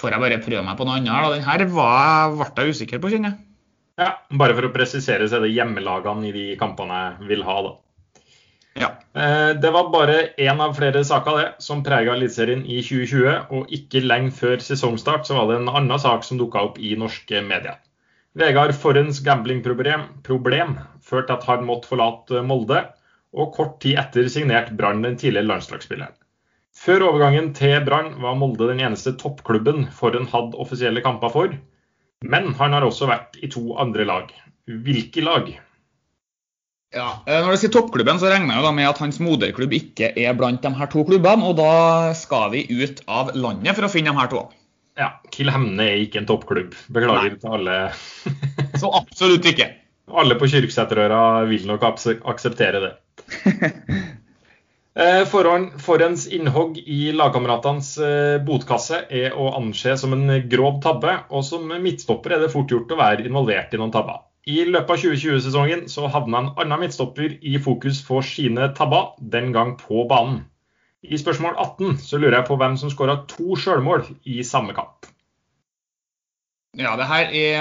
får 0.04 0.14
jeg 0.14 0.24
bare 0.26 0.42
prøve 0.44 0.66
meg 0.66 0.78
på 0.78 0.86
noe 0.86 1.00
annet. 1.00 1.32
Den 1.38 1.48
her 1.48 1.66
var, 1.72 2.36
ble 2.36 2.66
jeg 2.66 2.76
usikker 2.76 3.02
på, 3.02 3.10
kjenner 3.14 3.32
jeg. 3.32 3.40
Ja, 4.00 4.10
Bare 4.34 4.56
for 4.58 4.66
å 4.66 4.74
presisere, 4.74 5.26
så 5.30 5.38
er 5.38 5.46
det 5.46 5.54
hjemmelagene 5.54 6.28
i 6.28 6.34
de 6.34 6.44
kampene 6.58 7.00
jeg 7.00 7.28
vil 7.30 7.44
ha, 7.46 7.56
da. 7.68 7.74
Ja. 8.74 8.88
Eh, 9.14 9.52
det 9.62 9.70
var 9.70 9.92
bare 9.92 10.16
én 10.42 10.58
av 10.62 10.74
flere 10.74 11.04
saker 11.06 11.36
det, 11.38 11.46
som 11.62 11.84
prega 11.86 12.16
Eliteserien 12.16 12.64
i 12.66 12.80
2020. 12.82 13.52
Og 13.54 13.70
ikke 13.76 14.02
lenge 14.02 14.34
før 14.34 14.58
sesongstart 14.62 15.28
så 15.28 15.38
var 15.38 15.50
det 15.50 15.60
en 15.60 15.70
annen 15.70 16.02
sak 16.02 16.26
som 16.26 16.40
dukka 16.40 16.64
opp 16.70 16.80
i 16.82 16.96
norske 16.98 17.42
medier. 17.46 17.78
Vegard 18.34 18.74
Forhens 18.74 19.20
gamblingproblem 19.22 20.08
problem 20.26 20.74
førte 21.06 21.30
til 21.30 21.36
at 21.36 21.48
han 21.52 21.66
måtte 21.68 21.92
forlate 21.92 22.42
Molde, 22.42 22.82
og 23.34 23.54
kort 23.54 23.78
tid 23.82 23.98
etter 24.02 24.26
signerte 24.30 24.74
Brann 24.78 25.02
den 25.06 25.14
tidligere 25.18 25.52
landslagsspilleren. 25.52 26.14
Før 26.84 27.06
overgangen 27.06 27.54
til 27.56 27.78
Brann 27.86 28.10
var 28.20 28.34
Molde 28.36 28.66
den 28.68 28.82
eneste 28.84 29.14
toppklubben 29.16 29.86
Forhen 29.96 30.26
hadde 30.28 30.58
offisielle 30.60 31.00
kamper 31.04 31.30
for. 31.32 31.52
Men 32.24 32.50
han 32.58 32.74
har 32.76 32.84
også 32.84 33.08
vært 33.08 33.38
i 33.40 33.48
to 33.52 33.62
andre 33.80 34.04
lag. 34.04 34.32
Hvilke 34.68 35.24
lag? 35.24 35.48
Ja, 36.94 37.06
eh, 37.26 37.40
Når 37.40 37.54
det 37.54 37.60
sier 37.62 37.72
toppklubben, 37.72 38.20
så 38.20 38.28
regner 38.30 38.60
jeg 38.60 38.76
med 38.76 38.88
at 38.88 39.00
hans 39.00 39.18
moderklubb 39.20 39.72
ikke 39.76 40.12
er 40.12 40.36
blant 40.36 40.60
de 40.62 40.72
her 40.76 40.90
to 40.92 41.06
klubbene. 41.08 41.48
Og 41.48 41.56
da 41.58 42.12
skal 42.16 42.52
vi 42.52 42.66
ut 42.68 43.00
av 43.08 43.32
landet 43.32 43.76
for 43.78 43.88
å 43.88 43.92
finne 43.92 44.12
de 44.12 44.20
her 44.20 44.28
to. 44.32 44.44
Ja, 45.00 45.08
Kilhemne 45.34 45.88
er 45.88 46.04
ikke 46.04 46.20
en 46.20 46.28
toppklubb. 46.28 46.76
Beklager 46.92 47.32
Nei. 47.32 47.40
til 47.40 47.56
alle. 47.56 47.78
så 48.82 48.92
absolutt 49.00 49.48
ikke. 49.50 49.70
Alle 50.12 50.36
på 50.36 50.50
Kyrksæterøra 50.52 51.48
vil 51.48 51.64
nok 51.66 51.88
akseptere 51.88 52.84
det. 52.84 52.92
Eh, 54.94 55.24
forhånds 55.26 56.28
innhogg 56.30 56.76
i 56.78 57.08
lagkameratenes 57.18 57.88
eh, 57.98 58.36
botkasse 58.46 59.00
er 59.10 59.32
å 59.34 59.48
anse 59.58 59.96
som 59.98 60.12
en 60.14 60.30
grov 60.46 60.76
tabbe, 60.84 61.16
og 61.34 61.42
som 61.42 61.66
midtstopper 61.66 62.36
er 62.36 62.44
det 62.44 62.52
fort 62.52 62.70
gjort 62.70 62.92
å 62.94 62.98
være 63.00 63.26
involvert 63.26 63.74
i 63.74 63.80
noen 63.80 63.90
tabber. 63.94 64.22
I 64.46 64.60
løpet 64.68 64.92
av 64.92 65.00
2020-sesongen 65.02 65.86
så 65.90 66.06
havna 66.12 66.44
en 66.44 66.50
annen 66.62 66.84
midtstopper 66.84 67.40
i 67.42 67.56
fokus 67.64 68.04
for 68.06 68.22
sine 68.22 68.68
tabber, 68.76 69.16
den 69.18 69.50
gang 69.56 69.74
på 69.80 70.04
banen. 70.10 70.44
I 71.02 71.18
spørsmål 71.18 71.56
18 71.58 71.98
så 72.04 72.20
lurer 72.20 72.38
jeg 72.38 72.48
på 72.52 72.60
hvem 72.60 72.78
som 72.80 72.92
skåra 72.92 73.18
to 73.28 73.58
sjølmål 73.58 74.06
i 74.30 74.44
samme 74.46 74.76
kamp. 74.76 75.10
Ja, 76.78 76.94
det 76.98 77.08
her 77.10 77.34
er 77.34 77.58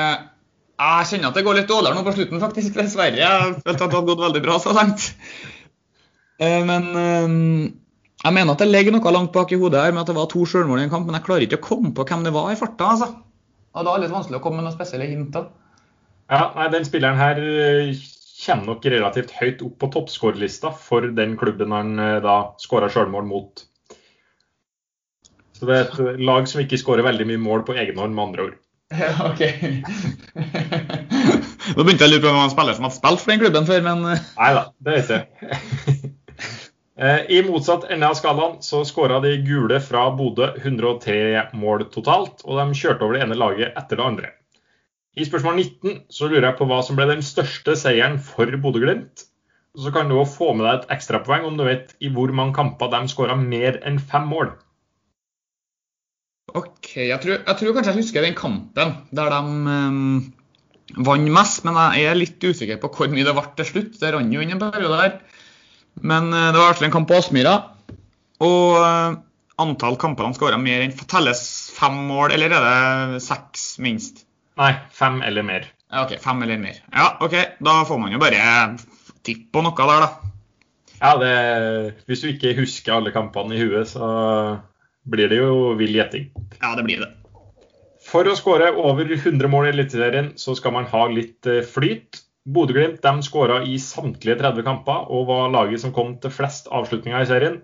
Jeg 0.84 1.10
kjenner 1.10 1.30
at 1.30 1.38
det 1.38 1.44
går 1.46 1.58
litt 1.60 1.70
dårligere 1.70 1.98
nå 1.98 2.06
på 2.06 2.14
slutten, 2.16 2.42
faktisk. 2.42 2.78
Dessverre. 2.78 3.18
Jeg 3.18 3.58
følte 3.58 3.74
at 3.74 3.90
det 3.90 3.98
hadde 3.98 4.08
gått 4.10 4.24
veldig 4.24 4.46
bra 4.46 4.62
så 4.62 4.74
langt. 4.78 5.10
Eh, 6.44 6.62
men 6.68 6.88
eh, 7.00 7.74
jeg 8.24 8.36
mener 8.36 8.54
at 8.54 8.64
det 8.64 8.70
ligger 8.72 8.96
noe 8.96 9.16
langt 9.16 9.34
bak 9.36 9.52
i 9.52 9.60
hodet 9.60 9.84
her 9.84 9.96
med 9.96 10.04
at 10.04 10.12
det 10.12 10.18
var 10.20 10.30
to 10.32 10.46
sjølmål 10.48 10.82
i 10.82 10.88
en 10.88 10.94
kamp, 10.94 11.08
men 11.08 11.18
jeg 11.20 11.28
klarer 11.28 11.48
ikke 11.48 11.62
å 11.62 11.68
komme 11.72 11.94
på 11.96 12.06
hvem 12.08 12.26
det 12.28 12.36
var 12.36 12.52
i 12.52 12.60
farta. 12.60 12.94
altså. 12.96 13.12
Og 13.74 13.86
da 13.86 13.94
er 13.94 14.02
det 14.02 14.08
litt 14.08 14.18
vanskelig 14.18 14.40
å 14.40 14.44
komme 14.44 14.62
med 14.62 14.68
noen 14.68 14.76
spesielle 14.76 15.10
hint. 15.10 15.34
da. 15.34 15.48
Ja, 16.32 16.50
nei, 16.56 16.70
Den 16.74 16.86
spilleren 16.88 17.20
her 17.20 17.40
kjenner 17.40 18.14
kommer 18.44 18.74
nok 18.74 18.88
relativt 18.92 19.32
høyt 19.40 19.62
opp 19.64 19.78
på 19.80 19.90
toppskårerlista 19.94 20.74
for 20.76 21.08
den 21.16 21.38
klubben 21.40 21.72
han 21.76 22.00
eh, 22.00 22.20
da 22.24 22.56
skåra 22.62 22.90
sjølmål 22.92 23.26
mot. 23.30 23.64
Så 25.54 25.70
det 25.70 25.78
er 25.78 25.88
et 25.88 26.22
lag 26.28 26.48
som 26.50 26.64
ikke 26.64 26.80
skårer 26.82 27.06
veldig 27.06 27.28
mye 27.30 27.40
mål 27.40 27.64
på 27.68 27.76
egen 27.78 28.00
hånd, 28.02 28.16
med 28.16 28.30
andre 28.30 28.50
ord. 28.50 28.60
Ja, 28.94 29.10
ok. 29.26 29.42
Nå 31.74 31.82
begynte 31.82 32.04
jeg 32.04 32.10
å 32.10 32.12
lure 32.12 32.22
på 32.22 32.30
om 32.30 32.42
han 32.44 32.52
spiller 32.52 32.76
som 32.78 32.86
har 32.86 32.94
spilt 32.94 33.24
for 33.24 33.32
den 33.32 33.42
klubben 33.42 33.66
før, 33.66 33.82
men 33.86 34.04
eh. 34.12 34.28
Nei 34.38 34.52
da, 34.54 34.64
det 34.86 34.94
er 34.94 35.02
ikke 35.02 35.93
I 36.94 37.40
motsatt 37.48 37.88
ende 37.90 38.06
av 38.06 38.14
skalaen 38.20 38.60
så 38.62 38.84
skåra 38.86 39.18
de 39.24 39.32
gule 39.42 39.80
fra 39.82 40.04
Bodø 40.14 40.52
103 40.60 41.56
mål 41.58 41.88
totalt, 41.94 42.44
og 42.46 42.60
de 42.60 42.78
kjørte 42.78 43.02
over 43.02 43.18
det 43.18 43.24
ene 43.26 43.38
laget 43.40 43.74
etter 43.80 43.98
det 43.98 44.06
andre. 44.06 44.30
I 45.18 45.26
spørsmål 45.26 45.58
19 45.58 45.98
så 46.14 46.30
lurer 46.30 46.48
jeg 46.48 46.58
på 46.58 46.68
hva 46.70 46.80
som 46.86 46.98
ble 46.98 47.06
den 47.10 47.24
største 47.26 47.76
seieren 47.78 48.20
for 48.22 48.50
Bodø-Glimt. 48.62 49.26
Så 49.74 49.90
kan 49.94 50.10
du 50.10 50.20
få 50.30 50.52
med 50.54 50.68
deg 50.68 50.76
et 50.76 50.94
ekstrapoeng 50.96 51.46
om 51.50 51.58
du 51.58 51.66
vet 51.66 51.96
i 51.98 52.10
hvor 52.14 52.30
mange 52.34 52.54
kamper 52.58 52.92
de 52.94 53.02
skåra 53.10 53.38
mer 53.38 53.80
enn 53.86 53.98
fem 53.98 54.26
mål. 54.30 54.52
OK. 56.54 56.90
Jeg 56.98 57.20
tror, 57.22 57.40
jeg 57.40 57.58
tror, 57.60 57.74
kanskje 57.74 57.94
jeg 57.94 58.02
husker 58.02 58.26
den 58.26 58.38
kampen 58.38 58.94
der 59.16 59.34
de 59.34 59.40
um, 59.42 60.18
vant 61.06 61.34
mest. 61.38 61.64
Men 61.66 61.80
jeg 61.98 62.10
er 62.10 62.20
litt 62.20 62.46
usikker 62.46 62.82
på 62.82 62.92
hvor 62.94 63.10
mye 63.14 63.26
det 63.26 63.34
ble 63.38 63.46
til 63.58 63.70
slutt. 63.70 63.96
Det 64.02 64.14
rant 64.14 64.34
jo 64.34 64.46
inn 64.46 64.54
en 64.54 64.62
periode 64.62 65.00
der. 65.02 65.18
Men 66.02 66.34
uh, 66.34 66.50
det 66.54 66.60
var 66.60 66.82
i 66.82 66.88
en 66.88 66.96
kamp 66.96 67.10
på 67.10 67.20
Aspmyra. 67.20 67.56
Og 68.44 68.82
uh, 68.82 69.20
antall 69.62 69.98
kamper 70.02 70.28
han 70.28 70.36
skåra 70.38 70.60
mer 70.62 70.84
enn 70.84 70.96
Telles 70.98 71.44
fem 71.76 71.96
mål, 72.10 72.34
eller 72.36 72.56
er 72.58 72.68
det 73.14 73.24
seks 73.26 73.74
minst? 73.84 74.26
Nei, 74.60 74.74
fem 74.94 75.22
eller 75.26 75.46
mer. 75.46 75.70
Ja, 75.94 76.06
OK, 76.06 76.18
fem 76.22 76.44
eller 76.46 76.62
mer. 76.62 76.78
Ja, 76.94 77.16
OK. 77.22 77.38
Da 77.62 77.80
får 77.86 78.02
man 78.02 78.14
jo 78.14 78.22
bare 78.22 78.44
tippe 79.26 79.52
på 79.54 79.64
noe 79.66 79.90
der, 79.90 80.06
da. 80.06 80.32
Ja, 81.04 81.16
det, 81.20 81.34
Hvis 82.08 82.24
du 82.24 82.30
ikke 82.32 82.56
husker 82.58 82.96
alle 82.98 83.14
kampene 83.14 83.58
i 83.58 83.62
huet, 83.62 83.90
så 83.92 84.08
blir 85.04 85.30
det 85.30 85.42
jo 85.42 85.74
vill 85.80 85.96
gjetting. 85.98 86.30
Ja, 86.62 86.74
det 86.80 86.86
blir 86.88 87.04
det. 87.04 87.12
For 88.04 88.28
å 88.28 88.36
skåre 88.38 88.72
over 88.80 89.10
100 89.16 89.50
mål 89.52 89.70
i 89.70 89.74
Eliteserien, 89.74 90.34
så 90.40 90.56
skal 90.58 90.76
man 90.76 90.88
ha 90.92 91.06
litt 91.12 91.48
eh, 91.50 91.64
flyt. 91.66 92.23
Bodø-Glimt 92.44 93.06
skåra 93.24 93.62
i 93.64 93.78
samtlige 93.80 94.36
30 94.42 94.66
kamper 94.68 95.08
og 95.10 95.28
var 95.30 95.52
laget 95.54 95.80
som 95.80 95.94
kom 95.96 96.18
til 96.20 96.32
flest 96.32 96.68
avslutninger 96.68 97.24
i 97.24 97.30
serien. 97.30 97.62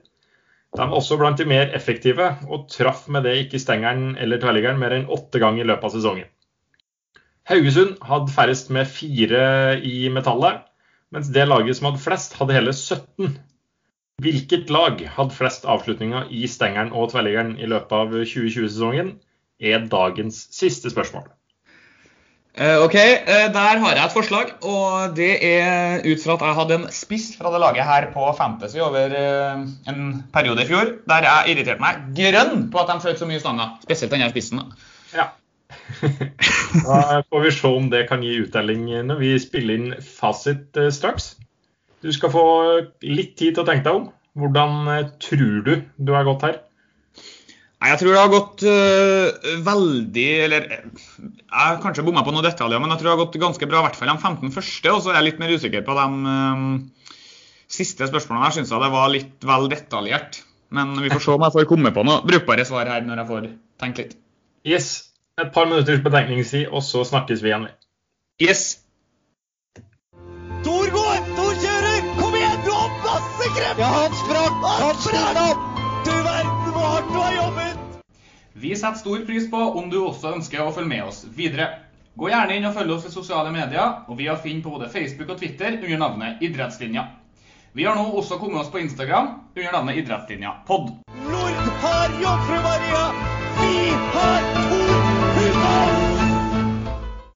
De 0.75 0.85
var 0.85 0.95
også 0.95 1.17
blant 1.17 1.37
de 1.37 1.47
mer 1.49 1.73
effektive, 1.75 2.29
og 2.47 2.69
traff 2.69 3.07
med 3.09 3.25
det 3.25 3.35
ikke 3.43 3.59
stengeren 3.59 4.15
eller 4.17 4.39
tverrliggeren 4.39 4.79
mer 4.79 4.93
enn 4.95 5.09
åtte 5.09 5.41
ganger 5.41 5.65
i 5.65 5.67
løpet 5.67 5.89
av 5.89 5.95
sesongen. 5.95 6.29
Haugesund 7.49 7.97
hadde 8.05 8.31
færrest 8.31 8.69
med 8.69 8.87
fire 8.87 9.79
i 9.81 10.09
metallet, 10.13 10.61
mens 11.11 11.31
det 11.33 11.47
laget 11.49 11.79
som 11.79 11.89
hadde 11.89 12.03
flest, 12.03 12.37
hadde 12.37 12.53
hele 12.53 12.75
17. 12.75 13.39
Hvilket 14.21 14.69
lag 14.69 15.01
hadde 15.15 15.33
flest 15.33 15.65
avslutninger 15.65 16.29
i 16.29 16.45
stengeren 16.47 16.93
og 16.93 17.09
tverrliggeren 17.11 17.55
i 17.57 17.67
løpet 17.71 17.97
av 17.97 18.13
2020-sesongen, 18.13 19.15
er 19.59 19.89
dagens 19.91 20.45
siste 20.55 20.91
spørsmål. 20.93 21.25
Uh, 22.57 22.81
OK, 22.81 22.95
uh, 22.97 23.47
der 23.53 23.79
har 23.79 23.93
jeg 23.95 24.03
et 24.03 24.13
forslag. 24.15 24.53
Og 24.65 25.15
det 25.15 25.31
er 25.45 26.01
ut 26.03 26.23
fra 26.23 26.35
at 26.35 26.45
jeg 26.47 26.57
hadde 26.57 26.77
en 26.79 26.87
spiss 26.91 27.27
fra 27.37 27.51
det 27.53 27.61
laget 27.61 27.85
her 27.85 28.09
på 28.13 28.31
Fantasy 28.37 28.81
over 28.83 29.13
uh, 29.13 29.61
en 29.91 30.23
periode 30.33 30.65
i 30.65 30.69
fjor, 30.69 30.95
der 31.07 31.27
jeg 31.27 31.53
irriterte 31.53 31.83
meg 31.83 32.09
grønn 32.17 32.65
på 32.73 32.81
at 32.81 32.89
de 32.89 32.97
skjøt 33.03 33.21
så 33.21 33.29
mye 33.29 33.43
stanger. 33.43 33.75
Spesielt 33.85 34.15
denne 34.15 34.31
spissen. 34.33 34.63
da. 34.63 34.81
Ja. 35.13 35.27
da 36.89 37.21
får 37.29 37.45
vi 37.45 37.51
se 37.53 37.69
om 37.69 37.91
det 37.93 38.07
kan 38.09 38.25
gi 38.25 38.39
uttelling 38.41 38.87
når 39.05 39.21
vi 39.21 39.35
spiller 39.41 39.77
inn 39.77 39.91
fasit 40.03 40.79
straks. 40.93 41.35
Du 42.01 42.09
skal 42.15 42.33
få 42.33 42.47
litt 43.05 43.35
tid 43.37 43.53
til 43.53 43.63
å 43.63 43.67
tenke 43.67 43.85
deg 43.85 44.01
om. 44.01 44.09
Hvordan 44.39 45.13
tror 45.21 45.61
du 45.65 45.73
du 45.97 46.11
har 46.15 46.27
gått 46.27 46.45
her? 46.47 46.59
Jeg 47.79 47.99
tror 48.01 48.11
det 48.11 48.19
har 48.19 48.31
gått 48.33 48.63
øh, 48.67 49.51
veldig 49.63 50.27
Eller 50.43 50.65
jeg 50.67 50.81
har 51.53 51.77
kanskje 51.79 52.03
bomma 52.03 52.25
på 52.27 52.33
noen 52.35 52.43
detaljer, 52.43 52.81
men 52.81 52.91
jeg 52.91 52.99
tror 52.99 53.07
det 53.07 53.13
har 53.13 53.21
gått 53.23 53.39
ganske 53.41 53.69
bra. 53.69 53.79
I 53.79 53.87
hvert 53.87 53.99
fall 53.99 54.11
de 54.11 54.17
15 54.19 54.51
første. 54.53 54.91
Og 54.91 54.99
så 55.01 55.13
er 55.13 55.19
jeg 55.19 55.27
litt 55.29 55.39
mer 55.41 55.53
usikker 55.55 55.85
på 55.87 55.95
de 55.97 56.33
øh, 56.33 56.65
siste 57.71 58.09
spørsmålene. 58.11 58.49
Jeg 58.49 58.59
syns 58.59 58.73
det 58.75 58.91
var 58.93 59.13
litt 59.13 59.47
vel 59.47 59.69
detaljert. 59.71 60.41
Men 60.75 60.93
vi 61.01 61.09
får 61.09 61.23
se 61.23 61.31
om 61.33 61.45
jeg 61.47 61.55
får 61.55 61.69
komme 61.71 61.93
på 61.95 62.03
noe 62.05 62.19
brukbare 62.27 62.67
svar 62.67 62.91
her 62.91 63.07
når 63.07 63.23
jeg 63.23 63.29
får 63.31 63.47
tenkt 63.81 64.03
litt. 64.03 64.13
Yes. 64.67 64.91
Et 65.39 65.49
par 65.55 65.65
minutters 65.71 66.03
betenkningstid, 66.03 66.67
og 66.67 66.83
så 66.83 67.05
snakkes 67.07 67.41
vi 67.41 67.53
igjen. 67.53 67.69
Yes. 68.43 68.83
Tor 70.67 70.91
går! 70.91 71.23
Tor 71.39 71.55
kjører! 71.63 72.13
Kom 72.19 72.35
igjen, 72.35 72.61
du 72.67 72.71
har 72.75 72.93
masse 73.07 73.49
krefter! 73.55 73.81
Ja, 73.81 73.91
han 73.95 74.21
sprakk! 74.21 74.69
Han 74.83 75.03
stilte 75.07 75.68
Vi 78.61 78.75
setter 78.75 78.99
stor 78.99 79.25
pris 79.25 79.51
på 79.51 79.57
om 79.57 79.89
du 79.89 80.01
også 80.03 80.33
ønsker 80.35 80.59
å 80.59 80.71
følge 80.75 80.91
med 80.91 81.03
oss 81.07 81.21
videre. 81.35 81.69
Gå 82.19 82.27
gjerne 82.27 82.57
inn 82.59 82.67
og 82.67 82.73
følg 82.75 82.91
oss 82.91 83.05
i 83.07 83.11
sosiale 83.13 83.53
medier, 83.55 84.01
og 84.11 84.19
vi 84.19 84.27
har 84.27 84.41
funnet 84.43 84.65
på 84.65 84.73
både 84.73 84.89
Facebook 84.91 85.31
og 85.31 85.39
Twitter 85.39 85.77
under 85.79 86.01
navnet 86.01 86.43
Idrettslinja. 86.43 87.05
Vi 87.71 87.87
har 87.87 87.95
nå 87.95 88.03
også 88.19 88.35
kommet 88.41 88.65
oss 88.65 88.73
på 88.73 88.83
Instagram 88.83 89.31
under 89.55 89.71
navnet 89.77 90.03
Idrettslinja 90.03 90.57
pod. 90.67 90.91
Nord 91.31 91.63
har 91.85 92.19
jobb, 92.19 92.47
fru 92.49 92.59
Maria! 92.67 93.03
Vi 93.61 93.75
har 94.17 94.48